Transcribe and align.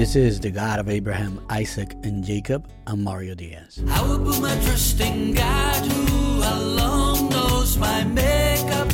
This 0.00 0.16
is 0.16 0.40
the 0.40 0.50
God 0.50 0.78
of 0.78 0.88
Abraham, 0.88 1.44
Isaac, 1.50 1.92
and 2.04 2.24
Jacob. 2.24 2.66
I'm 2.86 3.04
Mario 3.04 3.34
Diaz. 3.34 3.84
I 3.86 4.00
will 4.00 4.18
put 4.18 4.40
my 4.40 4.54
trust 4.64 4.98
in 4.98 5.34
God 5.34 5.92
who 5.92 6.38
alone 6.38 7.28
knows 7.28 7.76
my 7.76 8.04
makeup. 8.04 8.88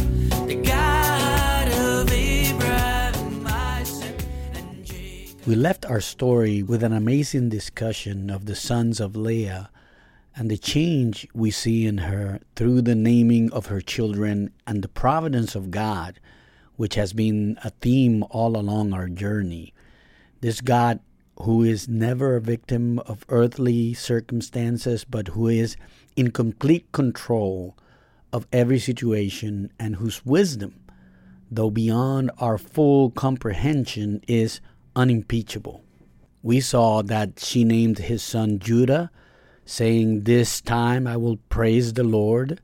The 0.49 0.61
God 0.65 1.69
of 1.69 2.13
Abraham, 2.13 3.47
Isaac, 3.47 4.21
and 4.55 4.85
Jacob. 4.85 5.47
We 5.47 5.55
left 5.55 5.87
our 5.87 6.01
story 6.01 6.65
with 6.65 6.83
an 6.83 6.93
amazing 6.93 7.51
discussion 7.51 8.29
of 8.29 8.47
the 8.47 8.57
sons 8.57 8.99
of 8.99 9.15
Leah 9.15 9.71
and 10.35 10.51
the 10.51 10.59
change 10.59 11.29
we 11.33 11.53
see 11.53 11.87
in 11.87 11.99
her 11.99 12.41
through 12.57 12.83
the 12.83 12.97
naming 12.97 13.53
of 13.53 13.67
her 13.67 13.81
children 13.81 14.53
and 14.67 14.83
the 14.83 14.89
providence 14.89 15.55
of 15.55 15.71
God, 15.71 16.19
which 16.75 16.97
has 16.97 17.13
been 17.13 17.61
a 17.63 17.71
theme 17.71 18.25
all 18.31 18.57
along 18.57 18.93
our 18.93 19.07
journey. 19.07 19.73
This 20.41 20.61
God 20.61 21.01
who 21.41 21.63
is 21.63 21.89
never 21.89 22.37
a 22.37 22.41
victim 22.41 22.99
of 23.01 23.25
earthly 23.29 23.95
circumstances, 23.95 25.05
but 25.05 25.29
who 25.29 25.49
is 25.49 25.77
in 26.17 26.31
complete 26.31 26.91
control 26.93 27.77
of 28.33 28.47
every 28.53 28.79
situation 28.79 29.71
and 29.79 29.97
whose 29.97 30.25
wisdom, 30.25 30.81
though 31.51 31.71
beyond 31.71 32.31
our 32.39 32.59
full 32.59 33.11
comprehension, 33.11 34.21
is 34.27 34.61
unimpeachable. 34.95 35.83
We 36.43 36.61
saw 36.61 37.03
that 37.03 37.41
she 37.41 37.65
named 37.65 37.99
his 37.99 38.23
son 38.23 38.59
Judah, 38.59 39.11
saying, 39.65 40.23
This 40.23 40.61
time 40.61 41.07
I 41.07 41.17
will 41.17 41.39
praise 41.49 41.93
the 41.93 42.05
Lord. 42.05 42.61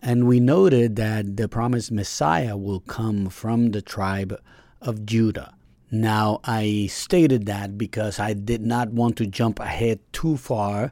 And 0.00 0.26
we 0.26 0.40
noted 0.40 0.96
that 0.96 1.36
the 1.36 1.48
promised 1.48 1.92
Messiah 1.92 2.56
will 2.56 2.80
come 2.80 3.28
from 3.28 3.70
the 3.70 3.82
tribe 3.82 4.36
of 4.80 5.06
Judah. 5.06 5.54
Now, 5.94 6.40
I 6.42 6.86
stated 6.90 7.44
that 7.44 7.76
because 7.76 8.18
I 8.18 8.32
did 8.32 8.62
not 8.62 8.92
want 8.92 9.18
to 9.18 9.26
jump 9.26 9.60
ahead 9.60 10.00
too 10.10 10.38
far, 10.38 10.90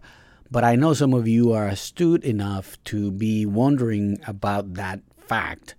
but 0.50 0.62
I 0.62 0.76
know 0.76 0.92
some 0.92 1.14
of 1.14 1.26
you 1.26 1.52
are 1.52 1.66
astute 1.66 2.22
enough 2.22 2.76
to 2.84 3.10
be 3.10 3.46
wondering 3.46 4.20
about 4.26 4.74
that 4.74 5.00
fact. 5.18 5.74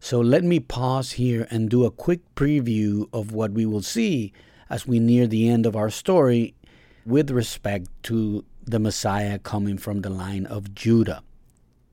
So 0.00 0.20
let 0.20 0.42
me 0.42 0.58
pause 0.58 1.12
here 1.12 1.46
and 1.52 1.70
do 1.70 1.84
a 1.84 1.90
quick 1.92 2.22
preview 2.34 3.08
of 3.12 3.30
what 3.30 3.52
we 3.52 3.64
will 3.64 3.80
see 3.80 4.32
as 4.68 4.88
we 4.88 4.98
near 4.98 5.28
the 5.28 5.48
end 5.48 5.66
of 5.66 5.76
our 5.76 5.88
story 5.88 6.56
with 7.06 7.30
respect 7.30 7.86
to 8.02 8.44
the 8.64 8.80
Messiah 8.80 9.38
coming 9.38 9.78
from 9.78 10.00
the 10.00 10.10
line 10.10 10.46
of 10.46 10.74
Judah. 10.74 11.22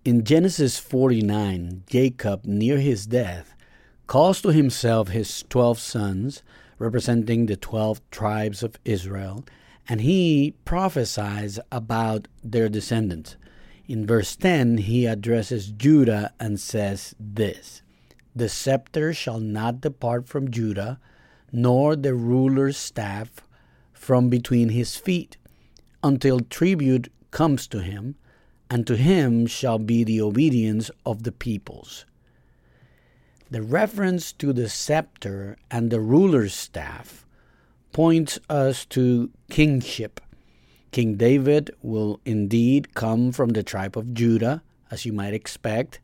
In 0.03 0.23
Genesis 0.23 0.79
49, 0.79 1.83
Jacob, 1.85 2.43
near 2.43 2.79
his 2.79 3.05
death, 3.05 3.53
calls 4.07 4.41
to 4.41 4.49
himself 4.49 5.09
his 5.09 5.43
twelve 5.47 5.77
sons 5.77 6.41
representing 6.81 7.45
the 7.45 7.55
12 7.55 8.01
tribes 8.09 8.63
of 8.63 8.79
Israel, 8.83 9.45
and 9.87 10.01
he 10.01 10.55
prophesies 10.65 11.59
about 11.71 12.27
their 12.43 12.69
descendants. 12.69 13.37
In 13.87 14.07
verse 14.07 14.35
10, 14.35 14.79
he 14.79 15.05
addresses 15.05 15.71
Judah 15.71 16.33
and 16.39 16.59
says 16.59 17.13
this 17.19 17.83
The 18.35 18.49
scepter 18.49 19.13
shall 19.13 19.39
not 19.39 19.81
depart 19.81 20.27
from 20.27 20.49
Judah, 20.49 20.99
nor 21.51 21.95
the 21.95 22.15
ruler's 22.15 22.77
staff 22.77 23.41
from 23.93 24.29
between 24.29 24.69
his 24.69 24.95
feet, 24.95 25.37
until 26.03 26.39
tribute 26.39 27.11
comes 27.29 27.67
to 27.67 27.83
him, 27.83 28.15
and 28.71 28.87
to 28.87 28.95
him 28.95 29.45
shall 29.45 29.77
be 29.77 30.03
the 30.03 30.21
obedience 30.21 30.89
of 31.05 31.23
the 31.23 31.31
peoples. 31.31 32.05
The 33.51 33.61
reference 33.61 34.31
to 34.33 34.53
the 34.53 34.69
scepter 34.69 35.57
and 35.69 35.91
the 35.91 35.99
ruler's 35.99 36.53
staff 36.53 37.25
points 37.91 38.39
us 38.49 38.85
to 38.85 39.29
kingship. 39.49 40.21
King 40.91 41.15
David 41.15 41.69
will 41.81 42.21
indeed 42.23 42.95
come 42.95 43.33
from 43.33 43.49
the 43.49 43.61
tribe 43.61 43.97
of 43.97 44.13
Judah, 44.13 44.63
as 44.89 45.05
you 45.05 45.11
might 45.11 45.33
expect, 45.33 45.99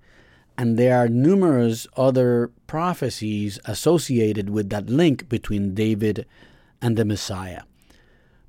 and 0.58 0.76
there 0.76 0.98
are 0.98 1.08
numerous 1.08 1.88
other 1.96 2.52
prophecies 2.68 3.60
associated 3.64 4.50
with 4.50 4.70
that 4.72 4.90
link 4.90 5.30
between 5.30 5.74
David 5.74 6.26
and 6.82 6.98
the 6.98 7.06
Messiah. 7.06 7.62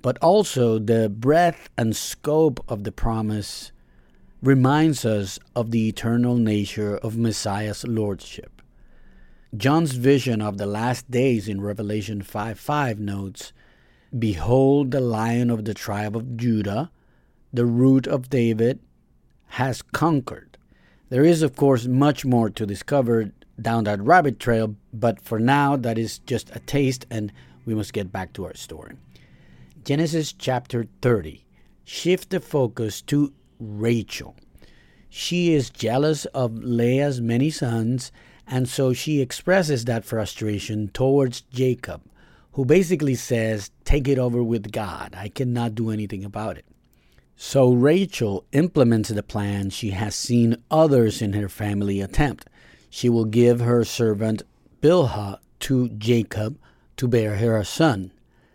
But 0.03 0.19
also, 0.19 0.81
the 0.81 1.09
breadth 1.09 1.71
and 1.79 1.95
scope 1.95 2.65
of 2.69 2.83
the 2.83 2.91
promise 2.91 3.71
reminds 4.43 5.05
us 5.05 5.39
of 5.55 5.71
the 5.71 5.87
eternal 5.87 6.35
nature 6.37 6.97
of 6.97 7.17
Messiah's 7.17 7.85
lordship. 7.87 8.58
John's 9.57 9.93
vision 9.93 10.43
of 10.43 10.59
the 10.59 10.67
last 10.67 11.11
days 11.11 11.49
in 11.49 11.63
Revelation 11.63 12.21
5 12.21 12.59
5 12.59 13.01
notes 13.01 13.53
Behold, 14.17 14.91
the 14.91 15.01
lion 15.01 15.51
of 15.51 15.65
the 15.65 15.75
tribe 15.75 16.17
of 16.17 16.37
Judah, 16.37 16.91
the 17.53 17.67
root 17.67 18.07
of 18.07 18.31
David, 18.31 18.79
has 19.49 19.83
conquered. 19.83 20.59
There 21.09 21.25
is, 21.25 21.43
of 21.43 21.57
course, 21.57 21.87
much 21.87 22.25
more 22.25 22.51
to 22.51 22.67
discover 22.67 23.33
down 23.61 23.85
that 23.85 24.01
rabbit 24.01 24.39
trail, 24.39 24.77
but 24.93 25.21
for 25.21 25.39
now, 25.39 25.77
that 25.77 25.99
is 25.99 26.19
just 26.21 26.55
a 26.55 26.61
taste, 26.61 27.07
and 27.11 27.33
we 27.65 27.75
must 27.75 27.93
get 27.93 28.13
back 28.13 28.33
to 28.35 28.47
our 28.47 28.55
story. 28.55 28.97
Genesis 29.85 30.33
chapter 30.33 30.87
30. 31.03 31.45
Shift 31.85 32.31
the 32.31 32.41
focus 32.41 33.01
to 33.03 33.33
Rachel. 33.59 34.37
She 35.09 35.55
is 35.55 35.71
jealous 35.71 36.27
of 36.27 36.63
Leah's 36.63 37.21
many 37.21 37.51
sons 37.51 38.13
and 38.51 38.69
so 38.69 38.93
she 38.93 39.21
expresses 39.21 39.85
that 39.85 40.05
frustration 40.05 40.89
towards 40.89 41.43
Jacob, 41.43 42.03
who 42.53 42.65
basically 42.65 43.15
says, 43.15 43.71
Take 43.85 44.09
it 44.09 44.19
over 44.19 44.43
with 44.43 44.73
God. 44.73 45.15
I 45.17 45.29
cannot 45.29 45.75
do 45.75 45.91
anything 45.91 46.25
about 46.25 46.57
it. 46.57 46.65
So 47.37 47.73
Rachel 47.73 48.45
implements 48.53 49.11
the 49.11 49.23
plan 49.23 49.71
she 49.71 49.91
has 49.91 50.15
seen 50.15 50.57
others 50.71 51.23
in 51.23 51.35
her 51.35 51.49
family 51.49 52.01
attempt. 52.01 52.49
She 52.91 53.09
will 53.09 53.27
give 53.27 53.61
her 53.61 53.85
servant 53.85 54.43
Bilhah 54.81 55.39
to 55.61 55.89
Jacob 55.91 56.59
to 56.97 57.07
bear 57.07 57.37
her 57.37 57.57
a 57.57 57.65
son. 57.65 58.13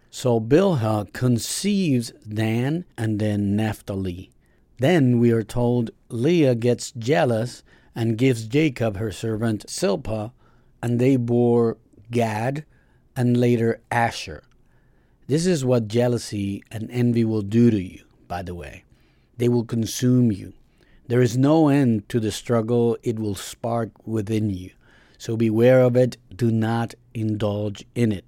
So 0.09 0.41
Bilhah 0.41 1.13
conceives 1.13 2.11
Dan 2.27 2.85
and 2.97 3.19
then 3.19 3.55
Naphtali. 3.55 4.31
Then 4.79 5.19
we 5.19 5.31
are 5.31 5.43
told 5.43 5.91
Leah 6.09 6.55
gets 6.55 6.91
jealous 6.91 7.63
and 7.95 8.17
gives 8.17 8.47
Jacob 8.47 8.97
her 8.97 9.11
servant 9.11 9.69
Zilpah, 9.69 10.31
and 10.81 10.99
they 10.99 11.15
bore 11.15 11.77
Gad 12.11 12.65
and 13.15 13.37
later 13.37 13.81
Asher. 13.91 14.43
This 15.27 15.45
is 15.45 15.63
what 15.63 15.87
jealousy 15.87 16.63
and 16.71 16.89
envy 16.91 17.23
will 17.23 17.41
do 17.41 17.71
to 17.71 17.81
you, 17.81 18.03
by 18.27 18.41
the 18.41 18.55
way. 18.55 18.83
They 19.37 19.47
will 19.49 19.65
consume 19.65 20.31
you. 20.31 20.53
There 21.07 21.21
is 21.21 21.37
no 21.37 21.69
end 21.69 22.07
to 22.09 22.19
the 22.19 22.31
struggle 22.31 22.97
it 23.03 23.19
will 23.19 23.35
spark 23.35 23.91
within 24.05 24.49
you. 24.49 24.71
So 25.17 25.37
beware 25.37 25.81
of 25.81 25.95
it. 25.95 26.17
Do 26.35 26.51
not 26.51 26.93
indulge 27.13 27.85
in 27.95 28.11
it. 28.11 28.25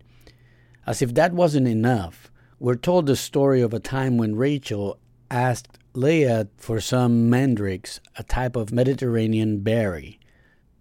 As 0.87 1.01
if 1.01 1.13
that 1.15 1.33
wasn't 1.33 1.67
enough, 1.67 2.31
we're 2.59 2.75
told 2.75 3.05
the 3.05 3.15
story 3.15 3.61
of 3.61 3.73
a 3.73 3.79
time 3.79 4.17
when 4.17 4.35
Rachel 4.35 4.97
asked 5.29 5.77
Leah 5.95 6.47
for 6.57 6.81
some 6.81 7.29
mandrakes, 7.29 8.00
a 8.17 8.23
type 8.23 8.56
of 8.56 8.72
Mediterranean 8.72 9.59
berry. 9.59 10.19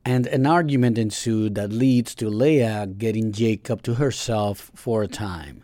And 0.05 0.27
an 0.27 0.47
argument 0.47 0.99
ensued 0.99 1.55
that 1.55 1.71
leads 1.73 2.15
to 2.17 2.29
Leah 2.29 2.87
getting 2.87 3.33
Jacob 3.33 3.83
to 3.83 3.95
herself 3.95 4.71
for 4.75 5.03
a 5.03 5.09
time. 5.09 5.63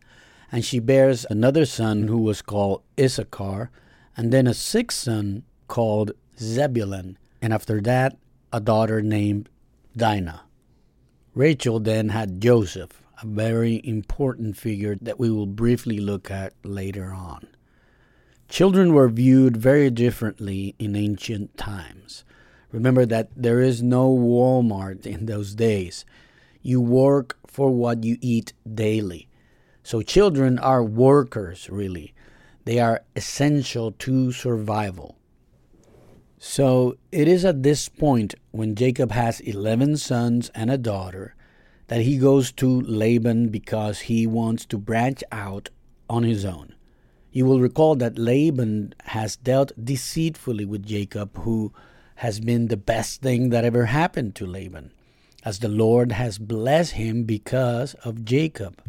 And 0.53 0.65
she 0.65 0.79
bears 0.79 1.27
another 1.29 1.67
son 1.67 2.09
who 2.09 2.19
was 2.19 2.43
called 2.43 2.83
Issachar, 2.99 3.71
and 4.17 4.33
then 4.33 4.47
a 4.47 4.55
sixth 4.55 4.99
son 4.99 5.43
called 5.69 6.13
Zebulun, 6.39 7.19
and 7.43 7.53
after 7.53 7.81
that, 7.83 8.17
a 8.53 8.61
daughter 8.61 9.03
named 9.03 9.49
Dinah. 9.97 10.43
Rachel 11.35 11.79
then 11.79 12.09
had 12.09 12.41
Joseph, 12.41 13.03
a 13.23 13.27
very 13.27 13.81
important 13.85 14.57
figure 14.57 14.97
that 15.01 15.19
we 15.19 15.31
will 15.31 15.47
briefly 15.47 16.01
look 16.01 16.31
at 16.31 16.55
later 16.65 17.13
on. 17.13 17.47
Children 18.51 18.95
were 18.95 19.09
viewed 19.09 19.57
very 19.57 19.91
differently 19.91 20.75
in 20.77 20.97
ancient 20.97 21.57
times. 21.57 22.25
Remember 22.73 23.07
that 23.07 23.29
there 23.37 23.61
is 23.61 23.81
no 23.81 24.13
Walmart 24.13 25.07
in 25.07 25.27
those 25.27 25.55
days. 25.55 26.05
You 26.61 26.81
work 26.81 27.39
for 27.47 27.71
what 27.71 28.03
you 28.03 28.19
eat 28.21 28.53
daily. 28.75 29.29
So 29.85 30.03
children 30.03 30.59
are 30.59 30.83
workers, 30.83 31.71
really. 31.71 32.13
They 32.65 32.81
are 32.81 33.03
essential 33.15 33.93
to 33.93 34.33
survival. 34.33 35.17
So 36.39 36.97
it 37.13 37.29
is 37.29 37.45
at 37.45 37.63
this 37.63 37.89
point, 37.89 38.35
when 38.51 38.75
Jacob 38.75 39.13
has 39.13 39.39
11 39.39 39.99
sons 39.99 40.51
and 40.57 40.73
a 40.73 40.79
daughter, 40.79 41.37
that 41.87 42.01
he 42.01 42.19
goes 42.19 42.51
to 42.53 42.81
Laban 42.81 43.51
because 43.51 44.01
he 44.01 44.27
wants 44.27 44.67
to 44.67 44.77
branch 44.77 45.23
out 45.31 45.71
on 46.09 46.25
his 46.25 46.45
own. 46.45 46.75
You 47.33 47.47
will 47.47 47.61
recall 47.61 47.95
that 47.97 48.19
Laban 48.19 48.95
has 49.05 49.37
dealt 49.37 49.73
deceitfully 49.83 50.65
with 50.65 50.85
Jacob, 50.85 51.37
who 51.39 51.73
has 52.17 52.41
been 52.41 52.69
the 52.69 52.77
best 52.77 53.23
thing 53.23 53.51
that 53.51 53.65
ever 53.65 53.87
happened 53.87 54.35
to 54.37 54.47
Laban, 54.47 54.93
as 55.45 55.61
the 55.61 55.69
Lord 55.69 56.13
has 56.13 56.39
blessed 56.39 56.93
him 56.93 57.25
because 57.25 57.95
of 58.05 58.25
Jacob. 58.25 58.83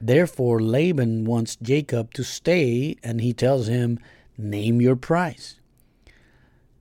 Therefore, 0.00 0.60
Laban 0.60 1.24
wants 1.24 1.56
Jacob 1.56 2.14
to 2.14 2.22
stay 2.22 2.96
and 3.02 3.20
he 3.20 3.32
tells 3.32 3.66
him, 3.66 3.98
Name 4.36 4.80
your 4.80 4.96
price. 4.96 5.56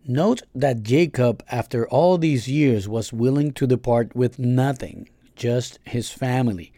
Note 0.05 0.43
that 0.53 0.83
Jacob, 0.83 1.43
after 1.49 1.87
all 1.89 2.17
these 2.17 2.47
years, 2.47 2.87
was 2.87 3.11
willing 3.11 3.51
to 3.53 3.67
depart 3.67 4.15
with 4.15 4.37
nothing, 4.37 5.09
just 5.35 5.79
his 5.83 6.11
family. 6.11 6.71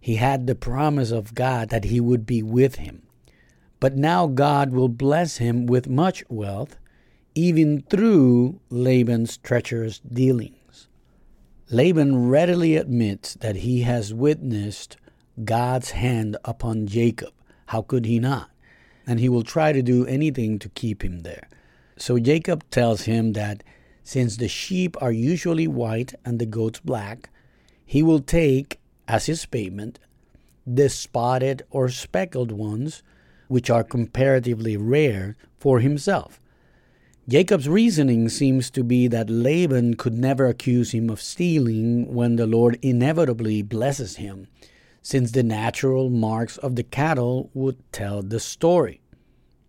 He 0.00 0.16
had 0.16 0.46
the 0.46 0.54
promise 0.54 1.12
of 1.12 1.34
God 1.34 1.68
that 1.68 1.84
he 1.84 2.00
would 2.00 2.26
be 2.26 2.42
with 2.42 2.76
him. 2.76 3.03
But 3.84 3.98
now 3.98 4.28
God 4.28 4.72
will 4.72 4.88
bless 4.88 5.36
him 5.36 5.66
with 5.66 5.90
much 5.90 6.24
wealth, 6.30 6.78
even 7.34 7.82
through 7.82 8.58
Laban's 8.70 9.36
treacherous 9.36 9.98
dealings. 9.98 10.88
Laban 11.68 12.30
readily 12.30 12.76
admits 12.76 13.34
that 13.34 13.56
he 13.56 13.82
has 13.82 14.14
witnessed 14.14 14.96
God's 15.44 15.90
hand 15.90 16.38
upon 16.46 16.86
Jacob. 16.86 17.34
How 17.66 17.82
could 17.82 18.06
he 18.06 18.18
not? 18.18 18.48
And 19.06 19.20
he 19.20 19.28
will 19.28 19.42
try 19.42 19.72
to 19.72 19.82
do 19.82 20.06
anything 20.06 20.58
to 20.60 20.70
keep 20.70 21.04
him 21.04 21.20
there. 21.20 21.46
So 21.98 22.18
Jacob 22.18 22.64
tells 22.70 23.02
him 23.02 23.34
that 23.34 23.62
since 24.02 24.38
the 24.38 24.48
sheep 24.48 24.96
are 25.02 25.12
usually 25.12 25.68
white 25.68 26.14
and 26.24 26.38
the 26.38 26.46
goats 26.46 26.80
black, 26.80 27.28
he 27.84 28.02
will 28.02 28.20
take 28.20 28.80
as 29.06 29.26
his 29.26 29.44
payment 29.44 29.98
the 30.66 30.88
spotted 30.88 31.64
or 31.68 31.90
speckled 31.90 32.50
ones, 32.50 33.02
which 33.48 33.70
are 33.70 33.84
comparatively 33.84 34.76
rare, 34.76 35.36
for 35.58 35.80
himself. 35.80 36.40
Jacob's 37.26 37.68
reasoning 37.68 38.28
seems 38.28 38.70
to 38.70 38.84
be 38.84 39.08
that 39.08 39.30
Laban 39.30 39.94
could 39.94 40.12
never 40.12 40.46
accuse 40.46 40.92
him 40.92 41.08
of 41.08 41.22
stealing 41.22 42.12
when 42.12 42.36
the 42.36 42.46
Lord 42.46 42.78
inevitably 42.82 43.62
blesses 43.62 44.16
him 44.16 44.46
since 45.00 45.30
the 45.30 45.42
natural 45.42 46.10
marks 46.10 46.58
of 46.58 46.76
the 46.76 46.82
cattle 46.82 47.50
would 47.54 47.76
tell 47.92 48.22
the 48.22 48.40
story. 48.40 49.00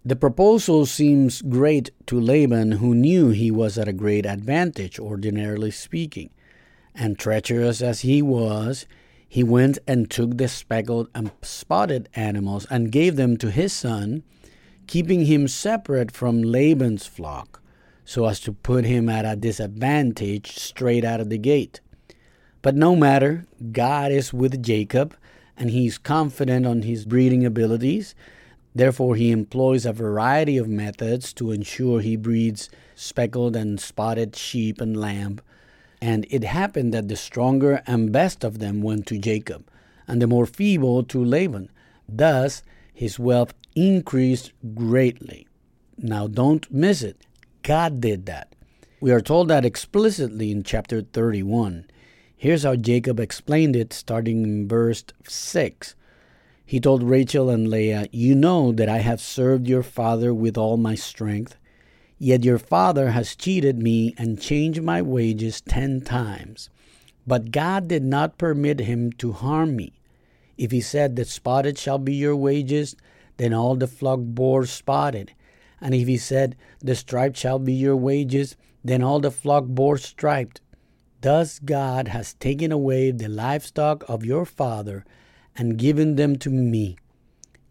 The 0.04 0.16
proposal 0.16 0.86
seems 0.86 1.42
great 1.42 1.92
to 2.08 2.20
Laban, 2.20 2.74
who 2.74 2.94
knew 2.94 3.30
he 3.30 3.52
was 3.52 3.78
at 3.78 3.88
a 3.88 3.94
great 3.94 4.26
advantage, 4.26 5.00
ordinarily 5.00 5.72
speaking. 5.72 6.30
And 6.94 7.18
treacherous 7.18 7.82
as 7.82 8.02
he 8.02 8.22
was, 8.22 8.86
he 9.36 9.44
went 9.44 9.78
and 9.86 10.10
took 10.10 10.38
the 10.38 10.48
speckled 10.48 11.10
and 11.14 11.30
spotted 11.42 12.08
animals 12.16 12.66
and 12.70 12.90
gave 12.90 13.18
them 13.18 13.36
to 13.36 13.52
his 13.52 13.74
son, 13.74 14.24
keeping 14.88 15.26
him 15.26 15.46
separate 15.46 16.10
from 16.10 16.42
Laban's 16.42 17.06
flock, 17.06 17.62
so 18.06 18.28
as 18.28 18.40
to 18.40 18.54
put 18.54 18.86
him 18.86 19.10
at 19.10 19.26
a 19.26 19.36
disadvantage 19.36 20.56
straight 20.56 21.04
out 21.04 21.20
of 21.20 21.30
the 21.30 21.38
gate. 21.38 21.82
But 22.62 22.78
no 22.78 22.96
matter, 22.96 23.46
God 23.74 24.14
is 24.14 24.34
with 24.34 24.64
Jacob, 24.64 25.18
and 25.58 25.70
he's 25.70 25.98
confident 25.98 26.66
on 26.66 26.84
his 26.84 27.04
breeding 27.04 27.46
abilities. 27.46 28.16
Therefore, 28.74 29.18
he 29.18 29.32
employs 29.32 29.86
a 29.86 29.92
variety 29.92 30.58
of 30.58 30.70
methods 30.70 31.34
to 31.34 31.52
ensure 31.52 32.00
he 32.00 32.16
breeds 32.16 32.70
speckled 32.96 33.58
and 33.58 33.82
spotted 33.82 34.34
sheep 34.38 34.80
and 34.80 34.96
lamb. 34.96 35.42
And 36.02 36.26
it 36.30 36.44
happened 36.44 36.94
that 36.94 37.08
the 37.08 37.16
stronger 37.16 37.82
and 37.88 38.12
best 38.12 38.44
of 38.44 38.60
them 38.60 38.82
went 38.82 39.08
to 39.08 39.18
Jacob, 39.18 39.70
and 40.08 40.22
the 40.22 40.28
more 40.28 40.46
feeble 40.46 41.04
to 41.04 41.24
Laban. 41.24 41.70
Thus, 42.08 42.62
his 42.94 43.18
wealth 43.18 43.54
increased 43.76 44.52
greatly. 44.74 45.48
Now, 45.98 46.28
don't 46.28 46.72
miss 46.72 47.02
it. 47.02 47.26
God 47.64 48.02
did 48.02 48.26
that. 48.26 48.54
We 49.00 49.12
are 49.12 49.22
told 49.22 49.48
that 49.50 49.66
explicitly 49.66 50.52
in 50.52 50.64
chapter 50.64 51.02
31. 51.02 51.86
Here's 52.38 52.64
how 52.64 52.76
Jacob 52.76 53.20
explained 53.20 53.76
it, 53.76 53.94
starting 53.94 54.44
in 54.44 54.68
verse 54.68 55.04
6. 55.28 55.96
He 56.66 56.80
told 56.80 57.04
Rachel 57.04 57.50
and 57.50 57.70
Leah, 57.70 58.08
You 58.12 58.36
know 58.36 58.72
that 58.72 58.90
I 58.90 59.00
have 59.00 59.22
served 59.22 59.68
your 59.68 59.84
father 59.84 60.34
with 60.34 60.58
all 60.58 60.78
my 60.78 60.96
strength, 60.96 61.56
yet 62.26 62.44
your 62.44 62.58
father 62.58 63.12
has 63.12 63.36
cheated 63.36 63.78
me 63.78 64.16
and 64.18 64.42
changed 64.42 64.82
my 64.82 65.00
wages 65.00 65.62
ten 65.62 66.02
times. 66.02 66.72
But 67.28 67.52
God 67.52 67.88
did 67.88 68.04
not 68.04 68.40
permit 68.40 68.80
him 68.80 69.12
to 69.20 69.32
harm 69.32 69.76
me. 69.76 69.94
If 70.58 70.72
he 70.72 70.82
said 70.82 71.18
that 71.18 71.28
spotted 71.28 71.78
shall 71.78 72.00
be 72.00 72.16
your 72.16 72.36
wages, 72.36 72.96
then 73.38 73.54
all 73.54 73.76
the 73.76 73.86
flock 73.86 74.22
bore 74.22 74.66
spotted. 74.66 75.34
And 75.80 75.94
if 75.94 76.08
he 76.08 76.18
said, 76.18 76.56
The 76.80 76.96
striped 76.96 77.38
shall 77.38 77.60
be 77.60 77.74
your 77.74 77.96
wages, 77.96 78.56
then 78.84 79.04
all 79.04 79.20
the 79.20 79.30
flock 79.30 79.66
bore 79.66 80.00
striped. 80.00 80.62
Thus 81.22 81.60
God 81.60 82.08
has 82.08 82.34
taken 82.34 82.72
away 82.72 83.12
the 83.12 83.30
livestock 83.30 84.04
of 84.10 84.26
your 84.26 84.46
father 84.46 85.06
and 85.56 85.78
given 85.78 86.16
them 86.16 86.38
to 86.38 86.50
me. 86.50 86.98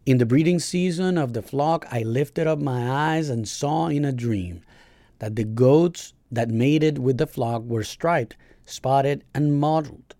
In 0.05 0.19
the 0.19 0.25
breeding 0.25 0.59
season 0.59 1.17
of 1.17 1.33
the 1.33 1.41
flock, 1.41 1.87
I 1.89 2.03
lifted 2.03 2.45
up 2.45 2.59
my 2.59 3.15
eyes 3.15 3.27
and 3.27 3.47
saw 3.47 3.87
in 3.87 4.05
a 4.05 4.11
dream 4.11 4.61
that 5.17 5.35
the 5.35 5.43
goats 5.43 6.13
that 6.31 6.47
mated 6.49 6.99
with 6.99 7.17
the 7.17 7.25
flock 7.25 7.63
were 7.63 7.83
striped, 7.83 8.37
spotted, 8.65 9.23
and 9.33 9.59
mottled. 9.59 10.13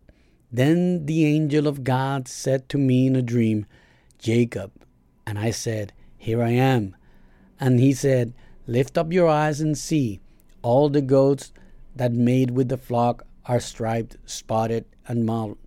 Then 0.52 1.06
the 1.06 1.26
angel 1.26 1.68
of 1.68 1.84
God 1.84 2.28
said 2.28 2.68
to 2.70 2.80
me 2.80 3.06
in 3.06 3.16
a 3.16 3.22
dream, 3.22 3.68
Jacob. 4.18 4.72
And 5.28 5.38
I 5.38 5.52
said, 5.52 5.94
Here 6.18 6.42
I 6.42 6.52
am. 6.52 6.96
And 7.60 7.80
he 7.80 7.94
said, 7.94 8.34
Lift 8.66 8.98
up 8.98 9.14
your 9.14 9.28
eyes 9.28 9.62
and 9.62 9.78
see. 9.78 10.20
All 10.64 10.90
the 10.90 11.02
goats 11.02 11.54
that 11.96 12.12
mate 12.12 12.50
with 12.50 12.70
the 12.70 12.78
flock 12.78 13.28
are 13.46 13.60
striped, 13.60 14.18
spotted, 14.26 14.86
and 15.08 15.28
mottled. 15.28 15.60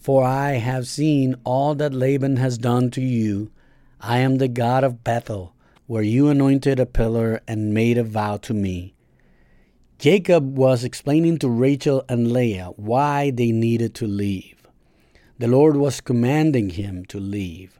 For 0.00 0.24
I 0.24 0.52
have 0.52 0.88
seen 0.88 1.36
all 1.44 1.74
that 1.74 1.92
Laban 1.92 2.36
has 2.36 2.56
done 2.56 2.90
to 2.92 3.02
you. 3.02 3.50
I 4.00 4.20
am 4.20 4.38
the 4.38 4.48
God 4.48 4.82
of 4.82 5.04
Bethel, 5.04 5.54
where 5.86 6.02
you 6.02 6.28
anointed 6.28 6.80
a 6.80 6.86
pillar 6.86 7.42
and 7.46 7.74
made 7.74 7.98
a 7.98 8.02
vow 8.02 8.38
to 8.38 8.54
me. 8.54 8.94
Jacob 9.98 10.56
was 10.56 10.84
explaining 10.84 11.38
to 11.38 11.50
Rachel 11.50 12.02
and 12.08 12.32
Leah 12.32 12.70
why 12.76 13.30
they 13.30 13.52
needed 13.52 13.94
to 13.96 14.06
leave. 14.06 14.66
The 15.38 15.48
Lord 15.48 15.76
was 15.76 16.00
commanding 16.00 16.70
him 16.70 17.04
to 17.06 17.20
leave. 17.20 17.78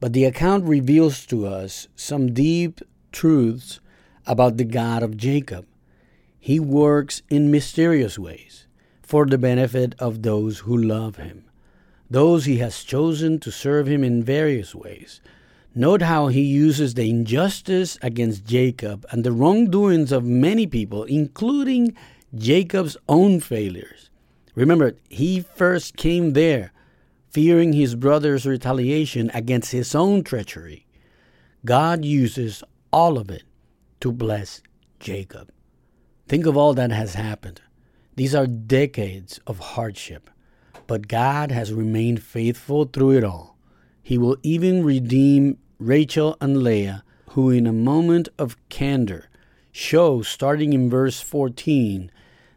But 0.00 0.12
the 0.12 0.26
account 0.26 0.64
reveals 0.64 1.24
to 1.26 1.46
us 1.46 1.88
some 1.96 2.34
deep 2.34 2.82
truths 3.10 3.80
about 4.26 4.58
the 4.58 4.64
God 4.64 5.02
of 5.02 5.16
Jacob. 5.16 5.66
He 6.38 6.60
works 6.60 7.22
in 7.30 7.50
mysterious 7.50 8.18
ways 8.18 8.67
for 9.08 9.24
the 9.24 9.38
benefit 9.38 9.94
of 9.98 10.20
those 10.20 10.58
who 10.58 10.76
love 10.76 11.16
him, 11.16 11.42
those 12.10 12.44
he 12.44 12.58
has 12.58 12.84
chosen 12.84 13.40
to 13.40 13.50
serve 13.50 13.88
him 13.88 14.04
in 14.04 14.22
various 14.22 14.74
ways. 14.74 15.22
Note 15.74 16.02
how 16.02 16.26
he 16.26 16.42
uses 16.42 16.92
the 16.92 17.08
injustice 17.08 17.96
against 18.02 18.44
Jacob 18.44 19.06
and 19.10 19.24
the 19.24 19.32
wrongdoings 19.32 20.12
of 20.12 20.24
many 20.24 20.66
people, 20.66 21.04
including 21.04 21.96
Jacob's 22.34 22.98
own 23.08 23.40
failures. 23.40 24.10
Remember, 24.54 24.92
he 25.08 25.40
first 25.40 25.96
came 25.96 26.34
there 26.34 26.72
fearing 27.30 27.72
his 27.72 27.94
brother's 27.94 28.44
retaliation 28.44 29.30
against 29.32 29.72
his 29.72 29.94
own 29.94 30.22
treachery. 30.22 30.84
God 31.64 32.04
uses 32.04 32.62
all 32.92 33.16
of 33.16 33.30
it 33.30 33.44
to 34.00 34.12
bless 34.12 34.60
Jacob. 35.00 35.50
Think 36.26 36.44
of 36.44 36.58
all 36.58 36.74
that 36.74 36.90
has 36.90 37.14
happened. 37.14 37.62
These 38.18 38.34
are 38.34 38.48
decades 38.48 39.38
of 39.46 39.60
hardship, 39.60 40.28
but 40.88 41.06
God 41.06 41.52
has 41.52 41.72
remained 41.72 42.20
faithful 42.20 42.86
through 42.86 43.12
it 43.12 43.22
all. 43.22 43.56
He 44.02 44.18
will 44.18 44.36
even 44.42 44.84
redeem 44.84 45.58
Rachel 45.78 46.36
and 46.40 46.60
Leah, 46.60 47.04
who, 47.30 47.50
in 47.50 47.64
a 47.64 47.72
moment 47.72 48.28
of 48.36 48.56
candor, 48.70 49.28
show, 49.70 50.22
starting 50.22 50.72
in 50.72 50.90
verse 50.90 51.20
14, 51.20 52.10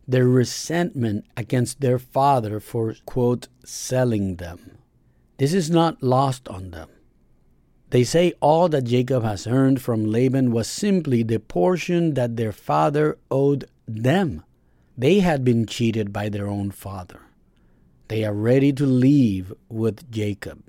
their 0.08 0.28
resentment 0.28 1.26
against 1.38 1.80
their 1.80 2.00
father 2.00 2.60
for, 2.60 2.96
quote, 3.06 3.48
selling 3.64 4.38
them. 4.38 4.80
This 5.38 5.54
is 5.54 5.70
not 5.70 6.02
lost 6.02 6.48
on 6.48 6.72
them. 6.72 6.90
They 7.92 8.04
say 8.04 8.34
all 8.40 8.68
that 8.70 8.86
Jacob 8.86 9.22
has 9.22 9.46
earned 9.46 9.80
from 9.80 10.06
Laban 10.06 10.52
was 10.52 10.68
simply 10.68 11.22
the 11.22 11.40
portion 11.40 12.16
that 12.16 12.36
their 12.36 12.52
father 12.52 13.20
owed 13.30 13.66
them. 13.88 14.44
They 15.02 15.22
had 15.22 15.44
been 15.44 15.66
cheated 15.66 16.14
by 16.14 16.30
their 16.30 16.46
own 16.48 16.70
father. 16.70 17.22
They 18.08 18.24
are 18.24 18.36
ready 18.36 18.72
to 18.74 18.86
leave 18.86 19.52
with 19.68 20.12
Jacob. 20.12 20.62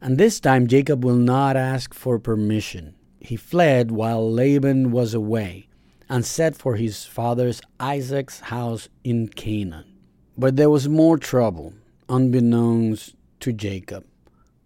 And 0.00 0.18
this 0.18 0.40
time 0.40 0.66
Jacob 0.66 1.04
will 1.04 1.14
not 1.14 1.56
ask 1.56 1.94
for 1.94 2.18
permission. 2.18 2.96
He 3.20 3.36
fled 3.36 3.92
while 3.92 4.28
Laban 4.28 4.90
was 4.90 5.14
away 5.14 5.68
and 6.08 6.24
set 6.24 6.56
for 6.56 6.74
his 6.74 7.04
father's 7.04 7.62
Isaac's 7.78 8.40
house 8.40 8.88
in 9.04 9.28
Canaan. 9.28 9.84
But 10.36 10.56
there 10.56 10.68
was 10.68 10.88
more 10.88 11.16
trouble, 11.16 11.74
unbeknownst 12.08 13.14
to 13.38 13.52
Jacob. 13.52 14.04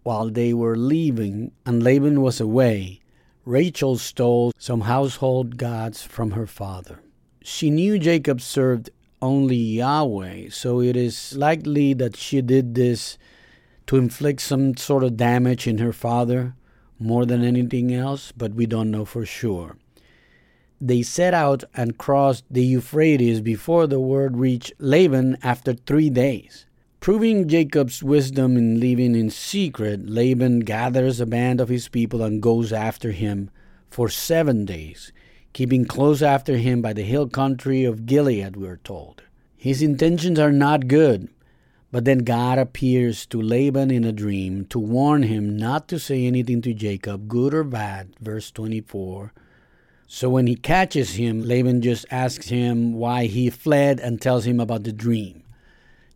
While 0.01 0.31
they 0.31 0.51
were 0.51 0.75
leaving 0.75 1.51
and 1.63 1.83
Laban 1.83 2.23
was 2.23 2.41
away, 2.41 3.01
Rachel 3.45 3.99
stole 3.99 4.51
some 4.57 4.81
household 4.81 5.57
gods 5.57 6.01
from 6.01 6.31
her 6.31 6.47
father. 6.47 7.01
She 7.43 7.69
knew 7.71 7.97
Jacob 7.97 8.39
served 8.39 8.89
only 9.21 9.55
Yahweh, 9.55 10.49
so 10.49 10.81
it 10.81 10.95
is 10.95 11.35
likely 11.35 11.93
that 11.95 12.15
she 12.15 12.41
did 12.41 12.75
this 12.75 13.17
to 13.87 13.97
inflict 13.97 14.41
some 14.41 14.77
sort 14.77 15.03
of 15.03 15.17
damage 15.17 15.67
in 15.67 15.79
her 15.79 15.93
father 15.93 16.55
more 16.99 17.25
than 17.25 17.43
anything 17.43 17.93
else, 17.93 18.31
but 18.31 18.53
we 18.53 18.65
don't 18.65 18.91
know 18.91 19.05
for 19.05 19.25
sure. 19.25 19.77
They 20.79 21.01
set 21.01 21.33
out 21.33 21.63
and 21.75 21.97
crossed 21.97 22.45
the 22.49 22.63
Euphrates 22.63 23.41
before 23.41 23.87
the 23.87 23.99
word 23.99 24.37
reached 24.37 24.73
Laban 24.79 25.37
after 25.43 25.73
three 25.73 26.09
days. 26.09 26.65
Proving 26.99 27.47
Jacob's 27.47 28.03
wisdom 28.03 28.57
in 28.57 28.79
living 28.79 29.15
in 29.15 29.31
secret, 29.31 30.07
Laban 30.07 30.59
gathers 30.59 31.19
a 31.19 31.25
band 31.25 31.59
of 31.59 31.69
his 31.69 31.87
people 31.87 32.21
and 32.21 32.41
goes 32.41 32.71
after 32.71 33.11
him 33.11 33.49
for 33.89 34.09
seven 34.09 34.65
days, 34.65 35.11
keeping 35.53 35.85
close 35.85 36.21
after 36.21 36.57
him 36.57 36.81
by 36.81 36.93
the 36.93 37.03
hill 37.03 37.27
country 37.27 37.83
of 37.83 38.05
Gilead, 38.05 38.55
we're 38.55 38.77
told. 38.77 39.23
His 39.57 39.81
intentions 39.81 40.39
are 40.39 40.51
not 40.51 40.87
good, 40.87 41.29
but 41.91 42.05
then 42.05 42.19
God 42.19 42.57
appears 42.57 43.25
to 43.27 43.41
Laban 43.41 43.91
in 43.91 44.03
a 44.03 44.11
dream 44.11 44.65
to 44.67 44.79
warn 44.79 45.23
him 45.23 45.57
not 45.57 45.87
to 45.89 45.99
say 45.99 46.25
anything 46.25 46.61
to 46.61 46.73
Jacob, 46.73 47.27
good 47.27 47.53
or 47.53 47.63
bad. 47.63 48.15
Verse 48.19 48.49
24. 48.51 49.33
So 50.07 50.29
when 50.29 50.47
he 50.47 50.55
catches 50.55 51.13
him, 51.13 51.41
Laban 51.41 51.81
just 51.81 52.05
asks 52.11 52.47
him 52.47 52.93
why 52.93 53.25
he 53.25 53.49
fled 53.49 53.99
and 53.99 54.21
tells 54.21 54.45
him 54.45 54.59
about 54.59 54.83
the 54.83 54.91
dream. 54.91 55.43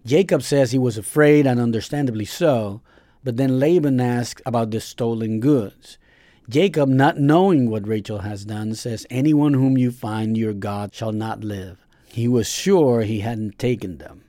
Jacob 0.05 0.43
says 0.43 0.71
he 0.71 0.77
was 0.77 0.97
afraid, 0.97 1.47
and 1.47 1.59
understandably 1.59 2.25
so, 2.25 2.81
but 3.23 3.37
then 3.37 3.59
Laban 3.59 3.99
asks 3.99 4.41
about 4.45 4.71
the 4.71 4.79
stolen 4.79 5.39
goods. 5.39 5.97
Jacob, 6.47 6.89
not 6.89 7.17
knowing 7.17 7.69
what 7.69 7.87
Rachel 7.87 8.19
has 8.19 8.45
done, 8.45 8.75
says, 8.75 9.07
Anyone 9.09 9.53
whom 9.53 9.77
you 9.77 9.89
find 9.89 10.37
your 10.37 10.53
God 10.53 10.93
shall 10.93 11.11
not 11.11 11.43
live. 11.43 11.85
He 12.07 12.27
was 12.27 12.47
sure 12.47 13.01
he 13.01 13.21
hadn't 13.21 13.57
taken 13.57 13.97
them. 13.97 14.23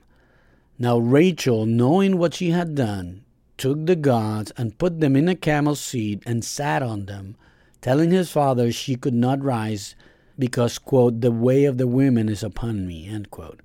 Now 0.79 0.97
Rachel, 0.97 1.65
knowing 1.65 2.17
what 2.17 2.33
she 2.33 2.49
had 2.49 2.75
done, 2.75 3.23
took 3.57 3.85
the 3.85 3.95
gods 3.95 4.51
and 4.57 4.77
put 4.77 4.99
them 4.99 5.15
in 5.15 5.27
a 5.27 5.35
camel's 5.35 5.79
seat 5.79 6.23
and 6.25 6.43
sat 6.43 6.81
on 6.81 7.05
them, 7.05 7.35
telling 7.81 8.11
his 8.11 8.31
father 8.31 8.71
she 8.71 8.95
could 8.95 9.13
not 9.13 9.43
rise 9.43 9.95
because, 10.39 10.77
quote, 10.77 11.21
the 11.21 11.31
way 11.31 11.65
of 11.65 11.77
the 11.77 11.87
women 11.87 12.29
is 12.29 12.43
upon 12.43 12.87
me, 12.87 13.07
end 13.07 13.31
quote. 13.31 13.61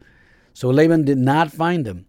So 0.54 0.68
Laban 0.70 1.04
did 1.04 1.18
not 1.18 1.52
find 1.52 1.84
them. 1.84 2.06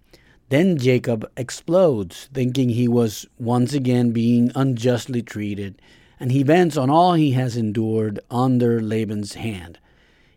Then 0.50 0.78
Jacob 0.78 1.30
explodes, 1.36 2.30
thinking 2.34 2.70
he 2.70 2.88
was 2.88 3.26
once 3.40 3.74
again 3.74 4.12
being 4.12 4.52
unjustly 4.56 5.22
treated, 5.22 5.82
and 6.24 6.32
he 6.32 6.42
vents 6.42 6.78
on 6.78 6.90
all 6.90 7.16
he 7.16 7.32
has 7.32 7.58
endured 7.58 8.18
under 8.32 8.80
Laban's 8.82 9.34
hand. 9.34 9.78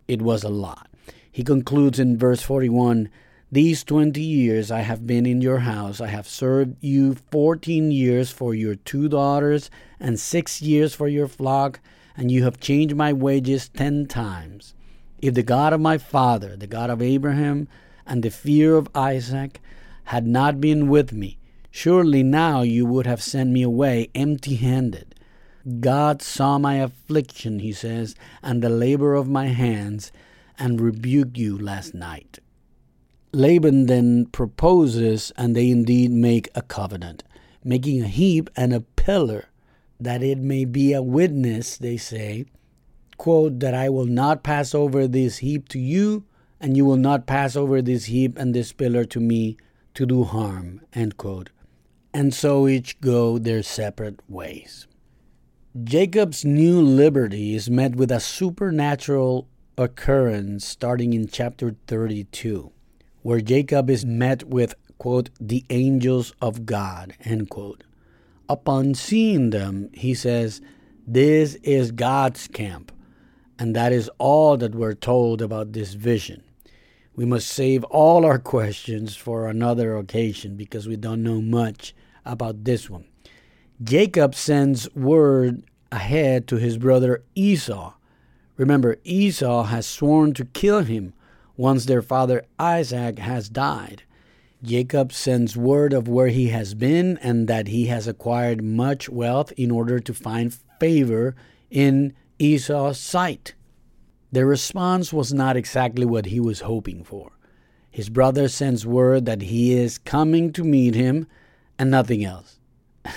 It 0.05 0.21
was 0.21 0.43
a 0.43 0.49
lot. 0.49 0.89
He 1.31 1.45
concludes 1.45 1.97
in 1.97 2.17
verse 2.17 2.41
41 2.41 3.07
these 3.53 3.85
twenty 3.85 4.21
years 4.21 4.69
I 4.69 4.81
have 4.81 5.07
been 5.07 5.25
in 5.25 5.39
your 5.39 5.59
house. 5.59 6.01
I 6.01 6.07
have 6.07 6.27
served 6.27 6.75
you 6.81 7.15
fourteen 7.31 7.89
years 7.91 8.31
for 8.31 8.53
your 8.53 8.75
two 8.75 9.07
daughters, 9.07 9.71
and 9.97 10.19
six 10.19 10.61
years 10.61 10.93
for 10.93 11.07
your 11.07 11.29
flock, 11.29 11.79
and 12.17 12.29
you 12.29 12.43
have 12.43 12.59
changed 12.59 12.97
my 12.97 13.13
wages 13.13 13.69
ten 13.69 14.07
times. 14.07 14.73
If 15.21 15.35
the 15.35 15.41
God 15.41 15.71
of 15.71 15.79
my 15.79 15.97
father, 15.97 16.57
the 16.57 16.67
God 16.67 16.89
of 16.89 17.01
Abraham, 17.01 17.69
and 18.05 18.23
the 18.23 18.29
fear 18.29 18.75
of 18.75 18.89
Isaac 18.93 19.61
had 20.03 20.27
not 20.27 20.59
been 20.59 20.89
with 20.89 21.13
me, 21.13 21.37
surely 21.71 22.23
now 22.23 22.61
you 22.61 22.85
would 22.85 23.07
have 23.07 23.23
sent 23.23 23.51
me 23.51 23.61
away 23.61 24.09
empty 24.13 24.55
handed. 24.55 25.13
God 25.79 26.21
saw 26.21 26.57
my 26.57 26.75
affliction, 26.75 27.59
he 27.59 27.73
says, 27.73 28.15
and 28.41 28.61
the 28.61 28.69
labor 28.69 29.15
of 29.15 29.27
my 29.27 29.47
hands, 29.47 30.11
and 30.57 30.79
rebuked 30.79 31.37
you 31.37 31.57
last 31.57 31.93
night. 31.93 32.39
Laban 33.33 33.87
then 33.87 34.27
proposes, 34.27 35.31
and 35.37 35.55
they 35.55 35.69
indeed 35.69 36.11
make 36.11 36.49
a 36.55 36.61
covenant, 36.61 37.23
making 37.63 38.01
a 38.01 38.07
heap 38.07 38.49
and 38.55 38.73
a 38.73 38.81
pillar, 38.81 39.49
that 39.99 40.23
it 40.23 40.37
may 40.37 40.63
be 40.63 40.93
a 40.93 41.01
witness, 41.01 41.77
they 41.77 41.97
say, 41.97 42.45
quote, 43.17 43.59
that 43.59 43.73
I 43.73 43.89
will 43.89 44.05
not 44.05 44.43
pass 44.43 44.73
over 44.73 45.07
this 45.07 45.39
heap 45.39 45.67
to 45.69 45.79
you, 45.79 46.23
and 46.61 46.77
you 46.77 46.85
will 46.85 46.97
not 46.97 47.27
pass 47.27 47.55
over 47.55 47.81
this 47.81 48.05
heap 48.05 48.37
and 48.37 48.53
this 48.53 48.71
pillar 48.71 49.03
to 49.05 49.19
me 49.19 49.57
to 49.95 50.05
do 50.05 50.23
harm, 50.23 50.81
end 50.93 51.17
quote. 51.17 51.49
And 52.13 52.33
so 52.33 52.67
each 52.67 52.99
go 53.01 53.37
their 53.37 53.61
separate 53.61 54.19
ways. 54.29 54.86
Jacob's 55.83 56.45
new 56.45 56.81
liberty 56.81 57.53
is 57.53 57.69
met 57.69 57.95
with 57.97 58.09
a 58.09 58.21
supernatural 58.21 59.47
occurrence 59.77 60.65
starting 60.65 61.13
in 61.13 61.27
chapter 61.27 61.75
32 61.87 62.71
where 63.21 63.41
Jacob 63.41 63.89
is 63.89 64.05
met 64.05 64.45
with, 64.45 64.73
quote, 64.97 65.29
the 65.39 65.65
angels 65.69 66.33
of 66.41 66.65
God, 66.65 67.13
end 67.25 67.49
quote. 67.49 67.83
Upon 68.47 68.95
seeing 68.95 69.49
them, 69.49 69.89
he 69.93 70.13
says, 70.13 70.61
This 71.05 71.55
is 71.55 71.91
God's 71.91 72.47
camp. 72.47 72.91
And 73.59 73.75
that 73.75 73.91
is 73.91 74.09
all 74.17 74.55
that 74.57 74.73
we're 74.73 74.93
told 74.93 75.41
about 75.41 75.73
this 75.73 75.93
vision. 75.93 76.43
We 77.13 77.25
must 77.25 77.49
save 77.49 77.83
all 77.85 78.25
our 78.25 78.39
questions 78.55 79.17
for 79.17 79.47
another 79.47 79.97
occasion 79.97 80.55
because 80.55 80.87
we 80.87 80.95
don't 80.95 81.23
know 81.23 81.41
much 81.41 81.93
about 82.25 82.63
this 82.63 82.89
one. 82.89 83.05
Jacob 83.83 84.33
sends 84.33 84.91
word 84.95 85.61
ahead 85.91 86.47
to 86.47 86.55
his 86.55 86.79
brother 86.79 87.23
Esau. 87.35 87.93
Remember, 88.55 88.97
Esau 89.03 89.63
has 89.65 89.85
sworn 89.85 90.33
to 90.33 90.45
kill 90.45 90.81
him 90.81 91.13
once 91.55 91.85
their 91.85 92.01
father 92.01 92.43
Isaac 92.57 93.19
has 93.19 93.49
died. 93.49 94.01
Jacob 94.63 95.13
sends 95.13 95.55
word 95.55 95.93
of 95.93 96.07
where 96.07 96.29
he 96.29 96.47
has 96.47 96.73
been 96.73 97.19
and 97.19 97.47
that 97.47 97.67
he 97.67 97.85
has 97.85 98.07
acquired 98.07 98.63
much 98.63 99.09
wealth 99.09 99.53
in 99.57 99.69
order 99.69 99.99
to 99.99 100.13
find 100.13 100.57
favor 100.79 101.35
in 101.69 102.15
Esau's 102.39 102.99
sight. 102.99 103.53
The 104.31 104.47
response 104.47 105.13
was 105.13 105.31
not 105.31 105.55
exactly 105.55 106.05
what 106.05 106.25
he 106.25 106.39
was 106.39 106.61
hoping 106.61 107.03
for. 107.03 107.31
His 107.91 108.09
brother 108.09 108.47
sends 108.47 108.87
word 108.87 109.25
that 109.27 109.43
he 109.43 109.73
is 109.73 109.99
coming 109.99 110.51
to 110.53 110.63
meet 110.63 110.95
him 110.95 111.27
and 111.77 111.91
nothing 111.91 112.25
else. 112.25 112.56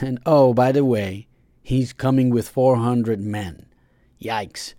And 0.01 0.21
oh, 0.25 0.55
by 0.55 0.73
the 0.73 0.85
way, 0.85 1.27
he's 1.63 1.93
coming 1.93 2.31
with 2.31 2.49
400 2.49 3.21
men. 3.21 3.67
Yikes. 4.23 4.75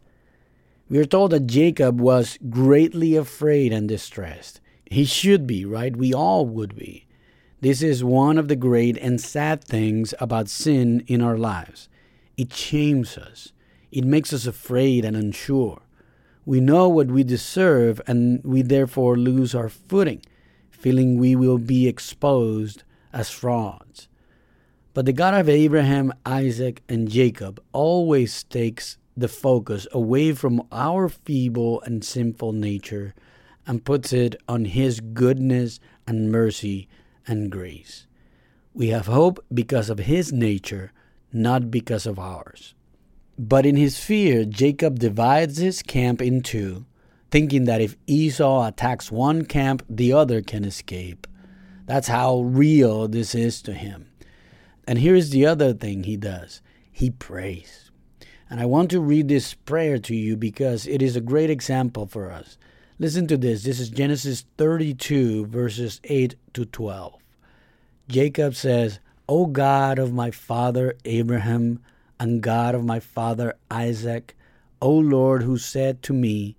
We 0.89 0.97
are 0.97 1.05
told 1.05 1.31
that 1.31 1.47
Jacob 1.47 2.01
was 2.01 2.37
greatly 2.49 3.15
afraid 3.15 3.71
and 3.71 3.87
distressed. 3.87 4.59
He 4.85 5.05
should 5.05 5.47
be, 5.47 5.63
right? 5.63 5.95
We 5.95 6.13
all 6.13 6.45
would 6.45 6.75
be. 6.75 7.07
This 7.61 7.81
is 7.81 8.03
one 8.03 8.37
of 8.37 8.47
the 8.47 8.55
great 8.55 8.97
and 8.97 9.21
sad 9.21 9.63
things 9.63 10.13
about 10.19 10.49
sin 10.49 11.03
in 11.07 11.21
our 11.21 11.37
lives. 11.37 11.87
It 12.35 12.51
shames 12.51 13.17
us, 13.17 13.53
it 13.91 14.03
makes 14.03 14.33
us 14.33 14.45
afraid 14.47 15.05
and 15.05 15.15
unsure. 15.15 15.81
We 16.43 16.59
know 16.59 16.89
what 16.89 17.07
we 17.07 17.23
deserve, 17.23 18.01
and 18.07 18.43
we 18.43 18.63
therefore 18.63 19.15
lose 19.15 19.53
our 19.53 19.69
footing, 19.69 20.23
feeling 20.71 21.17
we 21.17 21.35
will 21.35 21.59
be 21.59 21.87
exposed 21.87 22.83
as 23.13 23.29
frauds. 23.29 24.07
But 24.93 25.05
the 25.05 25.13
God 25.13 25.33
of 25.33 25.47
Abraham, 25.47 26.13
Isaac, 26.25 26.83
and 26.89 27.09
Jacob 27.09 27.61
always 27.71 28.43
takes 28.43 28.97
the 29.15 29.27
focus 29.27 29.87
away 29.91 30.33
from 30.33 30.67
our 30.71 31.07
feeble 31.07 31.81
and 31.81 32.03
sinful 32.03 32.53
nature 32.53 33.13
and 33.65 33.85
puts 33.85 34.11
it 34.11 34.35
on 34.47 34.65
His 34.65 34.99
goodness 34.99 35.79
and 36.05 36.31
mercy 36.31 36.89
and 37.25 37.51
grace. 37.51 38.07
We 38.73 38.87
have 38.89 39.07
hope 39.07 39.43
because 39.53 39.89
of 39.89 39.99
His 39.99 40.33
nature, 40.33 40.91
not 41.31 41.71
because 41.71 42.05
of 42.05 42.19
ours. 42.19 42.73
But 43.41 43.65
in 43.65 43.75
his 43.75 43.97
fear, 43.97 44.45
Jacob 44.45 44.99
divides 44.99 45.57
his 45.57 45.81
camp 45.81 46.21
in 46.21 46.41
two, 46.41 46.85
thinking 47.31 47.65
that 47.65 47.81
if 47.81 47.97
Esau 48.05 48.67
attacks 48.67 49.11
one 49.11 49.45
camp, 49.45 49.83
the 49.89 50.13
other 50.13 50.43
can 50.43 50.63
escape. 50.63 51.25
That's 51.87 52.07
how 52.07 52.41
real 52.41 53.07
this 53.07 53.33
is 53.33 53.63
to 53.63 53.73
him. 53.73 54.10
And 54.87 54.99
here's 54.99 55.29
the 55.29 55.45
other 55.45 55.73
thing 55.73 56.03
he 56.03 56.17
does 56.17 56.61
he 56.91 57.09
prays. 57.09 57.89
And 58.49 58.59
I 58.59 58.65
want 58.65 58.91
to 58.91 58.99
read 58.99 59.29
this 59.29 59.53
prayer 59.53 59.97
to 59.99 60.15
you 60.15 60.35
because 60.35 60.85
it 60.85 61.01
is 61.01 61.15
a 61.15 61.21
great 61.21 61.49
example 61.49 62.05
for 62.05 62.31
us. 62.31 62.57
Listen 62.99 63.25
to 63.27 63.37
this. 63.37 63.63
This 63.63 63.79
is 63.79 63.89
Genesis 63.89 64.45
32, 64.57 65.45
verses 65.45 66.01
8 66.03 66.35
to 66.53 66.65
12. 66.65 67.15
Jacob 68.09 68.53
says, 68.53 68.99
O 69.29 69.45
God 69.45 69.97
of 69.97 70.13
my 70.13 70.31
father 70.31 70.95
Abraham 71.05 71.79
and 72.19 72.43
God 72.43 72.75
of 72.75 72.83
my 72.83 72.99
father 72.99 73.55
Isaac, 73.71 74.35
O 74.81 74.91
Lord, 74.91 75.43
who 75.43 75.57
said 75.57 76.03
to 76.03 76.13
me, 76.13 76.57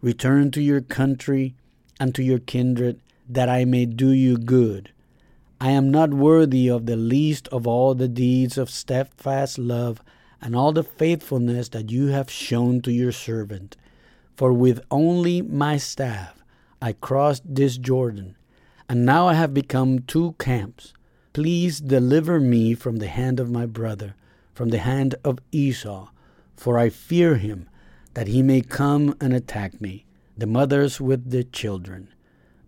Return 0.00 0.50
to 0.52 0.62
your 0.62 0.80
country 0.80 1.54
and 2.00 2.14
to 2.14 2.22
your 2.22 2.38
kindred, 2.38 3.00
that 3.28 3.50
I 3.50 3.66
may 3.66 3.84
do 3.84 4.10
you 4.10 4.38
good. 4.38 4.93
I 5.60 5.70
am 5.70 5.90
not 5.90 6.10
worthy 6.10 6.68
of 6.68 6.86
the 6.86 6.96
least 6.96 7.48
of 7.48 7.66
all 7.66 7.94
the 7.94 8.08
deeds 8.08 8.58
of 8.58 8.70
steadfast 8.70 9.58
love 9.58 10.02
and 10.40 10.54
all 10.54 10.72
the 10.72 10.82
faithfulness 10.82 11.68
that 11.70 11.90
you 11.90 12.08
have 12.08 12.30
shown 12.30 12.80
to 12.82 12.92
your 12.92 13.12
servant. 13.12 13.76
For 14.36 14.52
with 14.52 14.80
only 14.90 15.42
my 15.42 15.76
staff 15.76 16.42
I 16.82 16.92
crossed 16.92 17.42
this 17.46 17.78
Jordan, 17.78 18.36
and 18.88 19.06
now 19.06 19.28
I 19.28 19.34
have 19.34 19.54
become 19.54 20.00
two 20.00 20.34
camps, 20.38 20.92
Please 21.34 21.80
deliver 21.80 22.38
me 22.38 22.74
from 22.74 22.98
the 22.98 23.08
hand 23.08 23.40
of 23.40 23.50
my 23.50 23.66
brother, 23.66 24.14
from 24.52 24.68
the 24.68 24.78
hand 24.78 25.16
of 25.24 25.40
Esau, 25.50 26.08
for 26.56 26.78
I 26.78 26.90
fear 26.90 27.34
him, 27.34 27.68
that 28.14 28.28
he 28.28 28.40
may 28.40 28.60
come 28.60 29.16
and 29.20 29.34
attack 29.34 29.80
me, 29.80 30.06
the 30.38 30.46
mothers 30.46 31.00
with 31.00 31.30
the 31.30 31.42
children. 31.42 32.13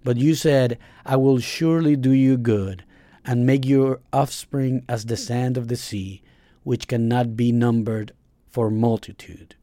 But 0.06 0.18
you 0.18 0.36
said, 0.36 0.78
I 1.04 1.16
will 1.16 1.40
surely 1.40 1.96
do 1.96 2.12
you 2.12 2.36
good, 2.36 2.84
and 3.25 3.44
make 3.44 3.66
your 3.66 3.98
offspring 4.12 4.84
as 4.88 5.06
the 5.06 5.16
sand 5.16 5.56
of 5.56 5.66
the 5.66 5.75
sea, 5.75 6.22
which 6.62 6.86
cannot 6.86 7.36
be 7.36 7.50
numbered 7.50 8.12
for 8.46 8.70
multitude. 8.70 9.56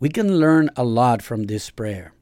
We 0.00 0.08
can 0.08 0.38
learn 0.38 0.70
a 0.74 0.82
lot 0.82 1.22
from 1.22 1.44
this 1.44 1.70
prayer. 1.70 2.14